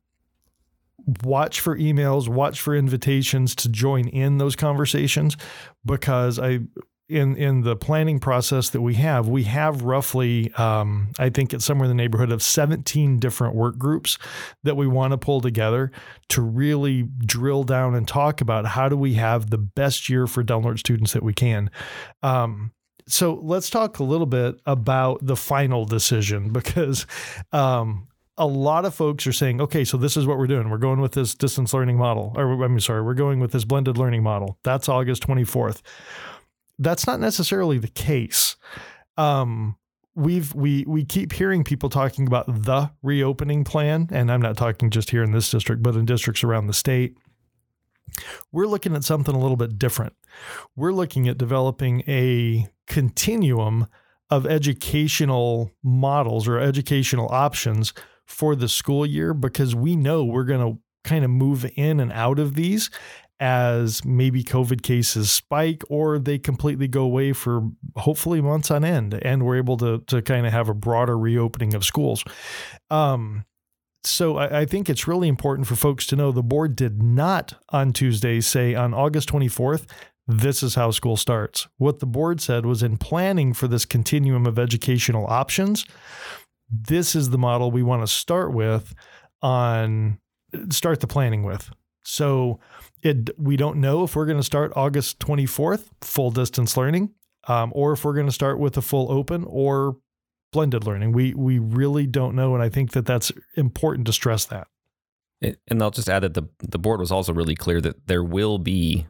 watch 1.23 1.61
for 1.61 1.77
emails, 1.77 2.29
watch 2.29 2.61
for 2.61 2.77
invitations 2.77 3.55
to 3.57 3.69
join 3.71 4.09
in 4.09 4.39
those 4.39 4.55
conversations, 4.55 5.37
because 5.85 6.39
I 6.39 6.61
in 7.09 7.37
in 7.37 7.63
the 7.63 7.77
planning 7.77 8.19
process 8.19 8.71
that 8.71 8.81
we 8.81 8.95
have, 8.95 9.29
we 9.29 9.45
have 9.45 9.83
roughly, 9.83 10.53
um, 10.55 11.09
I 11.19 11.31
think 11.31 11.53
it's 11.53 11.65
somewhere 11.65 11.85
in 11.85 11.97
the 11.97 12.03
neighborhood 12.03 12.33
of 12.33 12.43
17 12.43 13.19
different 13.19 13.55
work 13.55 13.79
groups 13.79 14.19
that 14.65 14.77
we 14.77 14.87
want 14.87 15.13
to 15.13 15.19
pull 15.19 15.41
together 15.41 15.93
to 16.31 16.43
really 16.43 17.03
drill 17.25 17.63
down 17.63 17.95
and 17.95 18.09
talk 18.09 18.41
about 18.41 18.67
how 18.67 18.89
do 18.89 18.97
we 18.97 19.15
have 19.15 19.51
the 19.51 19.59
best 19.59 20.09
year 20.09 20.27
for 20.27 20.43
Norte 20.43 20.81
students 20.81 21.13
that 21.13 21.23
we 21.23 21.33
can. 21.33 21.71
Um, 22.23 22.73
so 23.09 23.35
let's 23.41 23.71
talk 23.71 24.01
a 24.01 24.05
little 24.05 24.27
bit 24.27 24.61
about 24.67 25.25
the 25.25 25.37
final 25.37 25.85
decision 25.85 26.49
because 26.53 27.07
um, 27.53 28.09
a 28.37 28.47
lot 28.47 28.85
of 28.85 28.97
folks 28.97 29.29
are 29.29 29.33
saying, 29.33 29.61
okay, 29.61 29.85
so 29.85 29.97
this 29.97 30.17
is 30.17 30.27
what 30.27 30.39
we're 30.39 30.49
doing. 30.49 30.71
We're 30.71 30.79
going 30.79 31.01
with 31.01 31.13
this 31.13 31.37
distance 31.37 31.73
learning 31.73 31.99
model, 31.99 32.33
or 32.35 32.65
I'm 32.65 32.81
sorry, 32.81 33.03
we're 33.03 33.15
going 33.15 33.39
with 33.39 33.53
this 33.53 33.65
blended 33.65 33.97
learning 33.97 34.25
model. 34.25 34.59
That's 34.65 34.89
August 34.89 35.25
24th 35.25 35.83
that's 36.79 37.07
not 37.07 37.21
necessarily 37.21 37.79
the 37.79 37.89
case. 37.89 38.57
Um, 39.17 39.77
we've 40.15 40.55
we 40.55 40.85
we 40.87 41.05
keep 41.05 41.33
hearing 41.33 41.65
people 41.65 41.89
talking 41.89 42.27
about 42.27 42.47
the 42.47 42.91
reopening 43.03 43.65
plan, 43.65 44.09
and 44.11 44.31
I'm 44.31 44.43
not 44.43 44.57
talking 44.57 44.91
just 44.91 45.11
here 45.11 45.23
in 45.23 45.33
this 45.33 45.51
district, 45.51 45.83
but 45.83 45.95
in 45.95 46.05
districts 46.05 46.45
around 46.45 46.67
the 46.67 46.75
state. 46.75 47.17
We're 48.53 48.67
looking 48.67 48.95
at 48.95 49.05
something 49.05 49.35
a 49.35 49.39
little 49.39 49.57
bit 49.57 49.79
different. 49.79 50.15
We're 50.75 50.93
looking 50.93 51.29
at 51.29 51.39
developing 51.39 52.03
a 52.07 52.69
continuum 52.87 53.89
of 54.31 54.47
educational 54.47 55.71
models 55.83 56.49
or 56.49 56.59
educational 56.59 57.29
options 57.31 57.93
for 58.25 58.57
the 58.57 58.69
school 58.69 59.07
year 59.07 59.35
because 59.35 59.75
we 59.75 59.97
know 59.97 60.25
we're 60.25 60.45
going 60.45 60.75
to 60.75 60.81
kind 61.05 61.25
of 61.25 61.31
move 61.31 61.65
in 61.77 62.01
and 62.01 62.13
out 62.13 62.39
of 62.39 62.55
these 62.55 62.91
as 63.39 64.05
maybe 64.05 64.43
COVID 64.43 64.83
cases 64.83 65.31
spike 65.31 65.83
or 65.89 66.19
they 66.19 66.39
completely 66.39 66.89
go 66.89 67.03
away 67.03 67.33
for 67.33 67.69
hopefully 67.97 68.41
months 68.41 68.71
on 68.71 68.85
end, 68.85 69.15
and 69.23 69.45
we're 69.45 69.57
able 69.57 69.77
to 69.79 69.99
to 70.07 70.23
kind 70.23 70.47
of 70.47 70.53
have 70.53 70.69
a 70.69 70.75
broader 70.75 71.19
reopening 71.19 71.75
of 71.75 71.85
schools. 71.85 72.25
Um, 72.91 73.45
so 74.05 74.37
I, 74.37 74.61
I, 74.61 74.65
think 74.67 74.89
it's 74.89 75.09
really 75.09 75.27
important 75.27 75.67
for 75.67 75.75
folks 75.75 76.07
to 76.07 76.17
know 76.17 76.31
the 76.31 76.43
board 76.43 76.77
did 76.77 77.03
not 77.03 77.55
on 77.71 77.93
Tuesday 77.93 78.41
say 78.41 78.75
on 78.75 78.95
August 78.95 79.29
24th. 79.31 79.87
This 80.29 80.63
is 80.63 80.77
how 80.77 80.91
school 80.93 81.17
starts. 81.17 81.67
What 81.77 81.99
the 81.99 82.07
board 82.07 82.41
said 82.41 82.67
was 82.67 82.83
in 82.83 82.99
planning 82.99 83.53
for 83.53 83.69
this 83.69 83.85
continuum 83.85 84.47
of 84.47 84.59
educational 84.59 85.27
options, 85.27 85.85
this 86.71 87.15
is 87.15 87.31
the 87.31 87.39
model 87.39 87.71
we 87.71 87.83
want 87.83 88.03
to 88.03 88.07
start 88.07 88.53
with 88.53 88.95
on 89.43 90.19
start 90.71 91.01
the 91.01 91.07
planning 91.07 91.43
with. 91.43 91.71
So 92.05 92.61
it, 93.03 93.31
we 93.39 93.57
don't 93.57 93.77
know 93.79 94.05
if 94.05 94.17
we're 94.17 94.27
going 94.27 94.39
to 94.39 94.43
start 94.43 94.73
August 94.75 95.19
24th, 95.21 95.89
full 96.01 96.31
distance 96.31 96.77
learning, 96.77 97.11
um, 97.49 97.73
or 97.75 97.93
if 97.93 98.05
we're 98.05 98.15
going 98.15 98.27
to 98.27 98.33
start 98.33 98.59
with 98.59 98.77
a 98.77 98.83
full 98.83 99.11
open 99.11 99.45
or 99.47 99.97
blended 100.53 100.85
learning. 100.85 101.13
We 101.13 101.35
we 101.35 101.59
really 101.59 102.07
don't 102.07 102.35
know, 102.35 102.55
and 102.55 102.63
I 102.63 102.69
think 102.69 102.93
that 102.93 103.07
that's 103.07 103.33
important 103.57 104.07
to 104.07 104.13
stress 104.13 104.45
that. 104.47 104.69
And 105.43 105.83
I'll 105.83 105.91
just 105.91 106.09
add 106.09 106.23
that 106.23 106.35
the 106.35 106.49
the 106.61 106.79
board 106.79 107.01
was 107.01 107.13
also 107.13 107.33
really 107.33 107.55
clear 107.55 107.81
that 107.81 108.07
there 108.07 108.25
will 108.25 108.59
be 108.59 109.07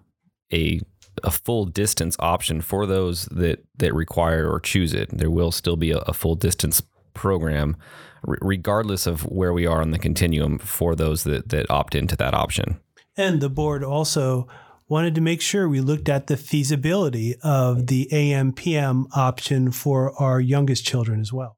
a 0.52 0.80
a 1.22 1.30
full 1.30 1.64
distance 1.64 2.16
option 2.18 2.60
for 2.60 2.86
those 2.86 3.26
that 3.26 3.64
that 3.78 3.94
require 3.94 4.50
or 4.50 4.60
choose 4.60 4.92
it. 4.92 5.16
There 5.16 5.30
will 5.30 5.52
still 5.52 5.76
be 5.76 5.92
a, 5.92 5.98
a 5.98 6.12
full 6.12 6.34
distance 6.34 6.82
program, 7.14 7.76
regardless 8.22 9.06
of 9.06 9.22
where 9.22 9.52
we 9.52 9.66
are 9.66 9.80
on 9.80 9.92
the 9.92 9.98
continuum 9.98 10.58
for 10.58 10.94
those 10.94 11.24
that 11.24 11.48
that 11.50 11.70
opt 11.70 11.94
into 11.94 12.16
that 12.16 12.34
option. 12.34 12.80
And 13.16 13.40
the 13.40 13.48
board 13.48 13.82
also 13.82 14.46
wanted 14.88 15.14
to 15.14 15.20
make 15.20 15.40
sure 15.40 15.68
we 15.68 15.80
looked 15.80 16.08
at 16.08 16.26
the 16.26 16.36
feasibility 16.36 17.34
of 17.42 17.88
the 17.88 18.08
AM 18.12 18.52
PM 18.52 19.06
option 19.14 19.72
for 19.72 20.12
our 20.20 20.40
youngest 20.40 20.84
children 20.84 21.20
as 21.20 21.32
well. 21.32 21.56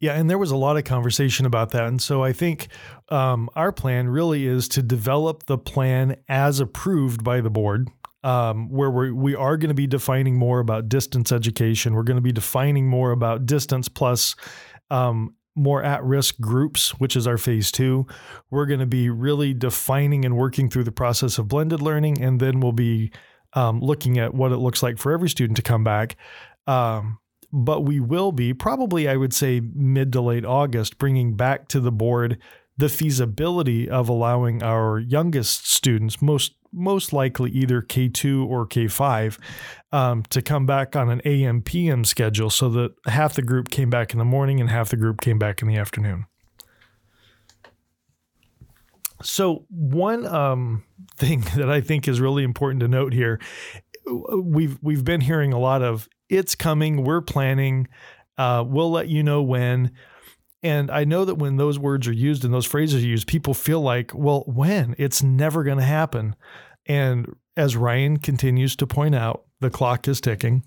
Yeah, 0.00 0.12
and 0.12 0.28
there 0.28 0.36
was 0.36 0.50
a 0.50 0.56
lot 0.56 0.76
of 0.76 0.84
conversation 0.84 1.46
about 1.46 1.70
that. 1.70 1.84
And 1.84 2.02
so 2.02 2.22
I 2.22 2.32
think 2.32 2.68
um, 3.08 3.48
our 3.56 3.72
plan 3.72 4.08
really 4.08 4.46
is 4.46 4.68
to 4.68 4.82
develop 4.82 5.46
the 5.46 5.56
plan 5.56 6.16
as 6.28 6.60
approved 6.60 7.24
by 7.24 7.40
the 7.40 7.50
board. 7.50 7.88
Um, 8.22 8.70
where 8.70 8.90
we're, 8.90 9.12
we 9.12 9.34
are 9.34 9.58
going 9.58 9.68
to 9.68 9.74
be 9.74 9.86
defining 9.86 10.36
more 10.36 10.58
about 10.58 10.88
distance 10.88 11.30
education. 11.30 11.92
We're 11.92 12.04
going 12.04 12.16
to 12.16 12.22
be 12.22 12.32
defining 12.32 12.88
more 12.88 13.10
about 13.10 13.44
distance 13.44 13.86
plus 13.86 14.34
um, 14.90 15.34
more 15.56 15.82
at 15.82 16.02
risk 16.02 16.38
groups, 16.40 16.90
which 16.98 17.16
is 17.16 17.26
our 17.26 17.38
phase 17.38 17.70
two. 17.70 18.06
We're 18.50 18.66
going 18.66 18.80
to 18.80 18.86
be 18.86 19.08
really 19.10 19.54
defining 19.54 20.24
and 20.24 20.36
working 20.36 20.68
through 20.68 20.84
the 20.84 20.92
process 20.92 21.38
of 21.38 21.48
blended 21.48 21.80
learning, 21.80 22.20
and 22.20 22.40
then 22.40 22.60
we'll 22.60 22.72
be 22.72 23.12
um, 23.52 23.80
looking 23.80 24.18
at 24.18 24.34
what 24.34 24.52
it 24.52 24.56
looks 24.56 24.82
like 24.82 24.98
for 24.98 25.12
every 25.12 25.28
student 25.28 25.56
to 25.56 25.62
come 25.62 25.84
back. 25.84 26.16
Um, 26.66 27.18
but 27.52 27.82
we 27.82 28.00
will 28.00 28.32
be 28.32 28.52
probably, 28.52 29.08
I 29.08 29.16
would 29.16 29.32
say, 29.32 29.60
mid 29.60 30.12
to 30.14 30.20
late 30.20 30.44
August, 30.44 30.98
bringing 30.98 31.36
back 31.36 31.68
to 31.68 31.78
the 31.78 31.92
board 31.92 32.38
the 32.76 32.88
feasibility 32.88 33.88
of 33.88 34.08
allowing 34.08 34.62
our 34.62 34.98
youngest 34.98 35.70
students, 35.70 36.20
most 36.20 36.54
most 36.76 37.12
likely 37.12 37.52
either 37.52 37.80
K2 37.80 38.48
or 38.48 38.66
K5, 38.66 39.38
um, 39.92 40.24
to 40.30 40.42
come 40.42 40.66
back 40.66 40.96
on 40.96 41.08
an 41.08 41.22
AM 41.24 41.62
PM 41.62 42.04
schedule 42.04 42.50
so 42.50 42.68
that 42.70 42.94
half 43.06 43.34
the 43.34 43.42
group 43.42 43.70
came 43.70 43.90
back 43.90 44.12
in 44.12 44.18
the 44.18 44.24
morning 44.24 44.60
and 44.60 44.68
half 44.68 44.90
the 44.90 44.96
group 44.96 45.20
came 45.20 45.38
back 45.38 45.62
in 45.62 45.68
the 45.68 45.76
afternoon. 45.76 46.26
So, 49.22 49.66
one 49.70 50.26
um, 50.26 50.82
thing 51.16 51.40
that 51.56 51.70
I 51.70 51.80
think 51.80 52.08
is 52.08 52.20
really 52.20 52.42
important 52.42 52.80
to 52.80 52.88
note 52.88 53.12
here 53.12 53.40
we've 54.06 54.78
we've 54.82 55.04
been 55.04 55.20
hearing 55.20 55.52
a 55.52 55.58
lot 55.58 55.82
of 55.82 56.08
it's 56.28 56.54
coming, 56.54 57.04
we're 57.04 57.20
planning, 57.20 57.88
uh, 58.38 58.64
we'll 58.66 58.90
let 58.90 59.08
you 59.08 59.22
know 59.22 59.42
when. 59.42 59.92
And 60.64 60.90
I 60.90 61.04
know 61.04 61.26
that 61.26 61.34
when 61.34 61.58
those 61.58 61.78
words 61.78 62.08
are 62.08 62.12
used 62.12 62.42
and 62.42 62.52
those 62.52 62.64
phrases 62.64 63.04
are 63.04 63.06
used, 63.06 63.26
people 63.28 63.52
feel 63.52 63.82
like, 63.82 64.12
well, 64.14 64.44
when? 64.46 64.94
It's 64.96 65.22
never 65.22 65.62
going 65.62 65.76
to 65.76 65.84
happen. 65.84 66.34
And 66.86 67.36
as 67.54 67.76
Ryan 67.76 68.16
continues 68.16 68.74
to 68.76 68.86
point 68.86 69.14
out, 69.14 69.44
the 69.60 69.68
clock 69.68 70.08
is 70.08 70.22
ticking. 70.22 70.64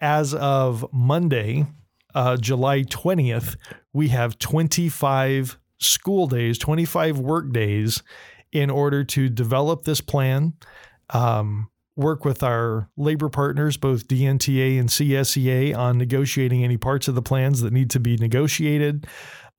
As 0.00 0.34
of 0.34 0.86
Monday, 0.92 1.66
uh, 2.14 2.36
July 2.36 2.82
20th, 2.82 3.56
we 3.92 4.08
have 4.08 4.38
25 4.38 5.58
school 5.78 6.28
days, 6.28 6.56
25 6.56 7.18
work 7.18 7.52
days 7.52 8.04
in 8.52 8.70
order 8.70 9.02
to 9.02 9.28
develop 9.28 9.82
this 9.82 10.00
plan, 10.00 10.52
um, 11.10 11.68
work 11.96 12.24
with 12.24 12.42
our 12.42 12.88
labor 12.96 13.28
partners, 13.28 13.76
both 13.76 14.08
DNTA 14.08 14.78
and 14.78 14.88
CSEA, 14.88 15.76
on 15.76 15.98
negotiating 15.98 16.64
any 16.64 16.76
parts 16.76 17.08
of 17.08 17.14
the 17.14 17.22
plans 17.22 17.60
that 17.60 17.72
need 17.72 17.90
to 17.90 18.00
be 18.00 18.16
negotiated, 18.16 19.06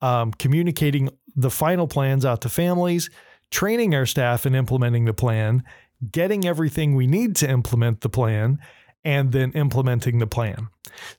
um, 0.02 0.32
communicating 0.32 1.08
the 1.34 1.50
final 1.50 1.86
plans 1.86 2.24
out 2.24 2.40
to 2.42 2.48
families, 2.48 3.10
training 3.50 3.94
our 3.94 4.06
staff 4.06 4.44
in 4.44 4.54
implementing 4.54 5.04
the 5.04 5.14
plan, 5.14 5.62
getting 6.10 6.44
everything 6.46 6.94
we 6.94 7.06
need 7.06 7.36
to 7.36 7.48
implement 7.48 8.02
the 8.02 8.08
plan, 8.08 8.58
and 9.04 9.32
then 9.32 9.52
implementing 9.52 10.18
the 10.18 10.26
plan. 10.26 10.68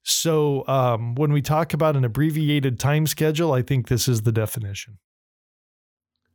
So 0.03 0.67
um, 0.67 1.15
when 1.15 1.31
we 1.31 1.41
talk 1.41 1.73
about 1.73 1.95
an 1.95 2.03
abbreviated 2.03 2.79
time 2.79 3.07
schedule, 3.07 3.53
I 3.53 3.61
think 3.61 3.87
this 3.87 4.07
is 4.07 4.23
the 4.23 4.31
definition. 4.31 4.97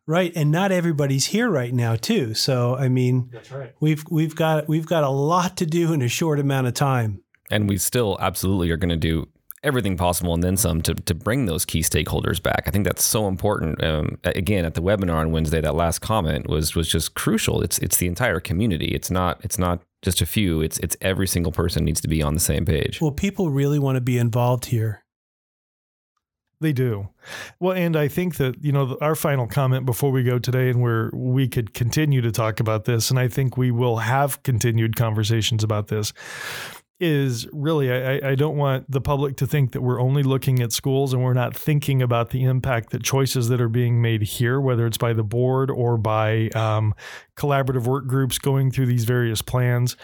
Right, 0.07 0.33
and 0.35 0.51
not 0.51 0.73
everybody's 0.73 1.27
here 1.27 1.49
right 1.49 1.73
now 1.73 1.95
too. 1.97 2.35
So 2.35 2.77
I 2.77 2.88
mean, 2.88 3.31
That's 3.33 3.51
right. 3.53 3.73
we've 3.81 4.05
we've 4.11 4.35
got 4.35 4.69
we've 4.69 4.87
got 4.87 5.05
a 5.05 5.11
lot 5.11 5.57
to 5.59 5.67
do 5.67 5.93
in 5.93 6.03
a 6.03 6.09
short 6.09 6.41
amount 6.41 6.67
of 6.67 6.75
time. 6.75 7.23
And 7.51 7.69
we 7.69 7.77
still 7.79 8.17
absolutely 8.21 8.71
are 8.71 8.77
going 8.77 8.88
to 8.88 8.97
do 8.97 9.29
everything 9.62 9.97
possible 9.97 10.35
and 10.35 10.43
then 10.43 10.57
some 10.57 10.83
to, 10.83 10.95
to 10.95 11.15
bring 11.15 11.47
those 11.47 11.65
key 11.65 11.81
stakeholders 11.81 12.43
back. 12.43 12.65
I 12.67 12.71
think 12.71 12.85
that's 12.85 13.05
so 13.05 13.29
important. 13.29 13.83
Um, 13.83 14.19
again, 14.25 14.65
at 14.65 14.75
the 14.75 14.83
webinar 14.83 15.17
on 15.17 15.31
Wednesday, 15.31 15.61
that 15.61 15.75
last 15.75 16.01
comment 16.01 16.49
was 16.49 16.75
was 16.75 16.88
just 16.88 17.15
crucial. 17.15 17.62
It's 17.62 17.79
it's 17.79 17.99
the 17.99 18.07
entire 18.07 18.41
community. 18.41 18.87
It's 18.87 19.11
not 19.11 19.41
it's 19.45 19.59
not 19.59 19.83
just 20.03 20.21
a 20.21 20.27
few. 20.27 20.61
It's 20.61 20.79
it's 20.79 20.97
every 21.01 21.29
single 21.29 21.53
person 21.53 21.85
needs 21.85 22.01
to 22.01 22.09
be 22.09 22.23
on 22.23 22.35
the 22.35 22.41
same 22.41 22.65
page. 22.65 23.01
Well, 23.01 23.12
people 23.12 23.51
really 23.51 23.79
want 23.79 23.97
to 23.97 24.01
be 24.01 24.19
involved 24.19 24.67
here. 24.67 25.02
They 26.62 26.72
do. 26.72 27.09
Well, 27.59 27.77
and 27.77 27.96
I 27.96 28.07
think 28.07 28.37
that, 28.37 28.62
you 28.62 28.70
know, 28.70 28.96
our 29.01 29.16
final 29.16 29.48
comment 29.48 29.85
before 29.85 30.12
we 30.12 30.22
go 30.22 30.38
today, 30.38 30.70
and 30.70 30.81
where 30.81 31.11
we 31.12 31.48
could 31.48 31.75
continue 31.75 32.20
to 32.20 32.31
talk 32.31 32.61
about 32.61 32.85
this, 32.85 33.11
and 33.11 33.18
I 33.18 33.27
think 33.27 33.57
we 33.57 33.72
will 33.72 33.96
have 33.96 34.40
continued 34.44 34.94
conversations 34.94 35.64
about 35.64 35.88
this, 35.88 36.12
is 37.01 37.48
really, 37.53 37.90
I, 37.90 38.31
I 38.31 38.35
don't 38.37 38.57
want 38.57 38.88
the 38.88 39.01
public 39.01 39.37
to 39.38 39.46
think 39.46 39.72
that 39.72 39.81
we're 39.81 40.01
only 40.01 40.22
looking 40.22 40.62
at 40.62 40.70
schools 40.70 41.12
and 41.12 41.25
we're 41.25 41.33
not 41.33 41.57
thinking 41.57 42.01
about 42.01 42.31
the 42.31 42.44
impact 42.44 42.90
that 42.90 43.03
choices 43.03 43.48
that 43.48 43.61
are 43.61 43.68
being 43.68 44.01
made 44.01 44.22
here, 44.22 44.61
whether 44.61 44.87
it's 44.87 44.98
by 44.98 45.12
the 45.12 45.25
board 45.25 45.68
or 45.68 45.98
by 45.98 46.48
um, 46.51 46.94
collaborative 47.37 47.88
work 47.88 48.07
groups 48.07 48.38
going 48.38 48.70
through 48.70 48.87
these 48.87 49.05
various 49.05 49.42
plans, 49.42 49.96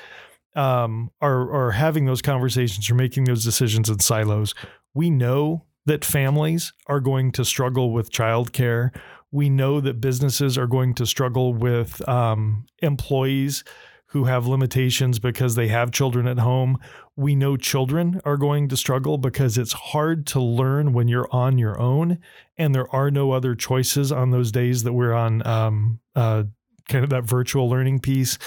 um, 0.56 1.12
are, 1.20 1.52
are 1.52 1.70
having 1.70 2.06
those 2.06 2.20
conversations 2.20 2.90
or 2.90 2.96
making 2.96 3.26
those 3.26 3.44
decisions 3.44 3.88
in 3.88 4.00
silos. 4.00 4.56
We 4.92 5.08
know 5.08 5.66
that 5.88 6.04
families 6.04 6.72
are 6.86 7.00
going 7.00 7.32
to 7.32 7.44
struggle 7.44 7.92
with 7.92 8.12
childcare. 8.12 8.94
We 9.30 9.48
know 9.48 9.80
that 9.80 10.00
businesses 10.00 10.58
are 10.58 10.66
going 10.66 10.94
to 10.94 11.06
struggle 11.06 11.54
with 11.54 12.06
um, 12.06 12.66
employees 12.80 13.64
who 14.08 14.24
have 14.24 14.46
limitations 14.46 15.18
because 15.18 15.54
they 15.54 15.68
have 15.68 15.90
children 15.90 16.26
at 16.26 16.38
home. 16.38 16.78
We 17.16 17.34
know 17.34 17.56
children 17.56 18.20
are 18.24 18.36
going 18.36 18.68
to 18.68 18.76
struggle 18.76 19.18
because 19.18 19.58
it's 19.58 19.72
hard 19.72 20.26
to 20.28 20.40
learn 20.40 20.92
when 20.92 21.08
you're 21.08 21.28
on 21.30 21.58
your 21.58 21.78
own 21.80 22.18
and 22.56 22.74
there 22.74 22.94
are 22.94 23.10
no 23.10 23.32
other 23.32 23.54
choices 23.54 24.12
on 24.12 24.30
those 24.30 24.52
days 24.52 24.82
that 24.84 24.92
we're 24.92 25.14
on 25.14 25.46
um, 25.46 26.00
uh, 26.14 26.44
kind 26.88 27.04
of 27.04 27.10
that 27.10 27.24
virtual 27.24 27.68
learning 27.68 28.00
piece 28.00 28.38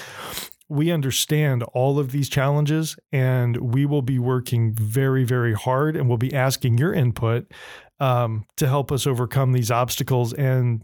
we 0.72 0.90
understand 0.90 1.62
all 1.74 1.98
of 1.98 2.12
these 2.12 2.30
challenges 2.30 2.96
and 3.12 3.58
we 3.58 3.84
will 3.84 4.00
be 4.00 4.18
working 4.18 4.72
very, 4.72 5.22
very 5.22 5.52
hard 5.52 5.96
and 5.96 6.08
we'll 6.08 6.16
be 6.16 6.34
asking 6.34 6.78
your 6.78 6.94
input 6.94 7.52
um, 8.00 8.46
to 8.56 8.66
help 8.66 8.90
us 8.90 9.06
overcome 9.06 9.52
these 9.52 9.70
obstacles 9.70 10.32
and 10.32 10.82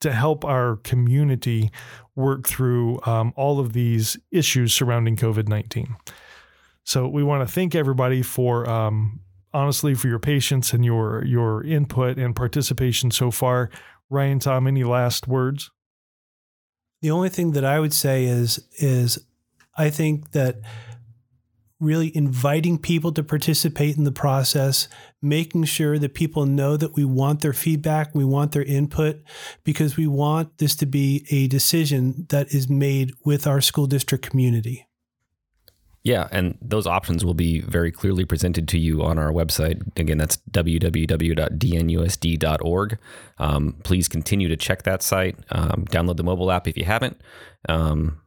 to 0.00 0.12
help 0.12 0.44
our 0.44 0.76
community 0.76 1.70
work 2.14 2.46
through 2.46 3.00
um, 3.06 3.32
all 3.34 3.58
of 3.58 3.72
these 3.72 4.16
issues 4.30 4.72
surrounding 4.72 5.16
COVID 5.16 5.48
19. 5.48 5.96
So 6.84 7.08
we 7.08 7.24
want 7.24 7.46
to 7.46 7.52
thank 7.52 7.74
everybody 7.74 8.22
for. 8.22 8.68
Um, 8.68 9.20
honestly, 9.52 9.94
for 9.94 10.08
your 10.08 10.18
patience 10.18 10.72
and 10.72 10.84
your 10.84 11.24
your 11.24 11.62
input 11.62 12.18
and 12.18 12.34
participation 12.34 13.10
so 13.10 13.30
far, 13.30 13.70
Ryan, 14.10 14.40
Tom, 14.40 14.66
any 14.66 14.84
last 14.84 15.26
words? 15.28 15.70
The 17.04 17.10
only 17.10 17.28
thing 17.28 17.50
that 17.50 17.66
I 17.66 17.80
would 17.80 17.92
say 17.92 18.24
is 18.24 18.66
is 18.78 19.18
I 19.76 19.90
think 19.90 20.32
that 20.32 20.62
really 21.78 22.10
inviting 22.16 22.78
people 22.78 23.12
to 23.12 23.22
participate 23.22 23.98
in 23.98 24.04
the 24.04 24.10
process, 24.10 24.88
making 25.20 25.64
sure 25.64 25.98
that 25.98 26.14
people 26.14 26.46
know 26.46 26.78
that 26.78 26.96
we 26.96 27.04
want 27.04 27.42
their 27.42 27.52
feedback, 27.52 28.14
we 28.14 28.24
want 28.24 28.52
their 28.52 28.62
input, 28.62 29.20
because 29.64 29.98
we 29.98 30.06
want 30.06 30.56
this 30.56 30.74
to 30.76 30.86
be 30.86 31.26
a 31.28 31.46
decision 31.46 32.24
that 32.30 32.54
is 32.54 32.70
made 32.70 33.12
with 33.22 33.46
our 33.46 33.60
school 33.60 33.86
district 33.86 34.26
community. 34.26 34.86
Yeah, 36.04 36.28
and 36.30 36.56
those 36.60 36.86
options 36.86 37.24
will 37.24 37.32
be 37.32 37.60
very 37.60 37.90
clearly 37.90 38.26
presented 38.26 38.68
to 38.68 38.78
you 38.78 39.02
on 39.02 39.18
our 39.18 39.32
website. 39.32 39.80
Again, 39.98 40.18
that's 40.18 40.36
www.dnusd.org. 40.50 42.98
Um, 43.38 43.76
please 43.84 44.06
continue 44.06 44.48
to 44.48 44.56
check 44.56 44.82
that 44.82 45.02
site. 45.02 45.38
Um, 45.50 45.86
download 45.90 46.18
the 46.18 46.24
mobile 46.24 46.50
app 46.50 46.68
if 46.68 46.76
you 46.76 46.84
haven't, 46.84 47.18
um, 47.70 48.20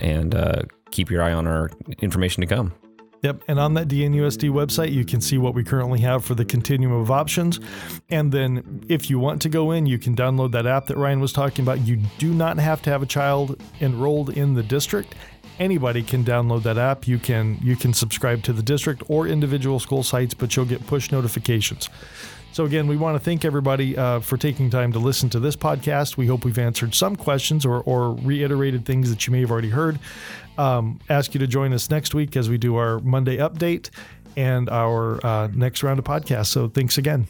and 0.00 0.34
uh, 0.34 0.62
keep 0.90 1.08
your 1.08 1.22
eye 1.22 1.32
on 1.32 1.46
our 1.46 1.70
information 2.00 2.40
to 2.40 2.48
come. 2.48 2.74
Yep. 3.22 3.42
And 3.48 3.58
on 3.60 3.74
that 3.74 3.88
DNUSD 3.88 4.50
website, 4.50 4.92
you 4.92 5.04
can 5.04 5.20
see 5.20 5.36
what 5.36 5.54
we 5.54 5.62
currently 5.62 6.00
have 6.00 6.24
for 6.24 6.34
the 6.34 6.44
continuum 6.44 6.92
of 6.92 7.10
options. 7.10 7.60
And 8.08 8.32
then 8.32 8.84
if 8.88 9.10
you 9.10 9.18
want 9.18 9.42
to 9.42 9.48
go 9.48 9.72
in, 9.72 9.86
you 9.86 9.98
can 9.98 10.16
download 10.16 10.52
that 10.52 10.66
app 10.66 10.86
that 10.86 10.96
Ryan 10.96 11.20
was 11.20 11.32
talking 11.32 11.62
about. 11.62 11.86
You 11.86 11.96
do 12.18 12.32
not 12.32 12.58
have 12.58 12.80
to 12.82 12.90
have 12.90 13.02
a 13.02 13.06
child 13.06 13.62
enrolled 13.80 14.30
in 14.30 14.54
the 14.54 14.62
district. 14.62 15.14
Anybody 15.58 16.02
can 16.02 16.24
download 16.24 16.62
that 16.62 16.78
app. 16.78 17.06
You 17.06 17.18
can 17.18 17.58
you 17.60 17.76
can 17.76 17.92
subscribe 17.92 18.42
to 18.44 18.54
the 18.54 18.62
district 18.62 19.02
or 19.08 19.26
individual 19.26 19.78
school 19.78 20.02
sites, 20.02 20.32
but 20.32 20.56
you'll 20.56 20.64
get 20.64 20.86
push 20.86 21.12
notifications. 21.12 21.90
So 22.52 22.64
again, 22.64 22.88
we 22.88 22.96
want 22.96 23.14
to 23.14 23.20
thank 23.20 23.44
everybody 23.44 23.96
uh, 23.96 24.20
for 24.20 24.36
taking 24.36 24.70
time 24.70 24.92
to 24.92 24.98
listen 24.98 25.30
to 25.30 25.40
this 25.40 25.56
podcast. 25.56 26.16
We 26.16 26.26
hope 26.26 26.44
we've 26.44 26.58
answered 26.58 26.94
some 26.94 27.14
questions 27.14 27.64
or, 27.64 27.80
or 27.82 28.14
reiterated 28.14 28.84
things 28.84 29.08
that 29.10 29.26
you 29.26 29.32
may 29.32 29.40
have 29.40 29.50
already 29.50 29.70
heard. 29.70 29.98
Um, 30.58 30.98
ask 31.08 31.32
you 31.32 31.40
to 31.40 31.46
join 31.46 31.72
us 31.72 31.90
next 31.90 32.12
week 32.12 32.36
as 32.36 32.50
we 32.50 32.58
do 32.58 32.76
our 32.76 32.98
Monday 33.00 33.36
update 33.36 33.90
and 34.36 34.68
our 34.68 35.24
uh, 35.24 35.48
next 35.54 35.82
round 35.82 35.98
of 35.98 36.04
podcasts. 36.04 36.48
So 36.48 36.68
thanks 36.68 36.98
again. 36.98 37.28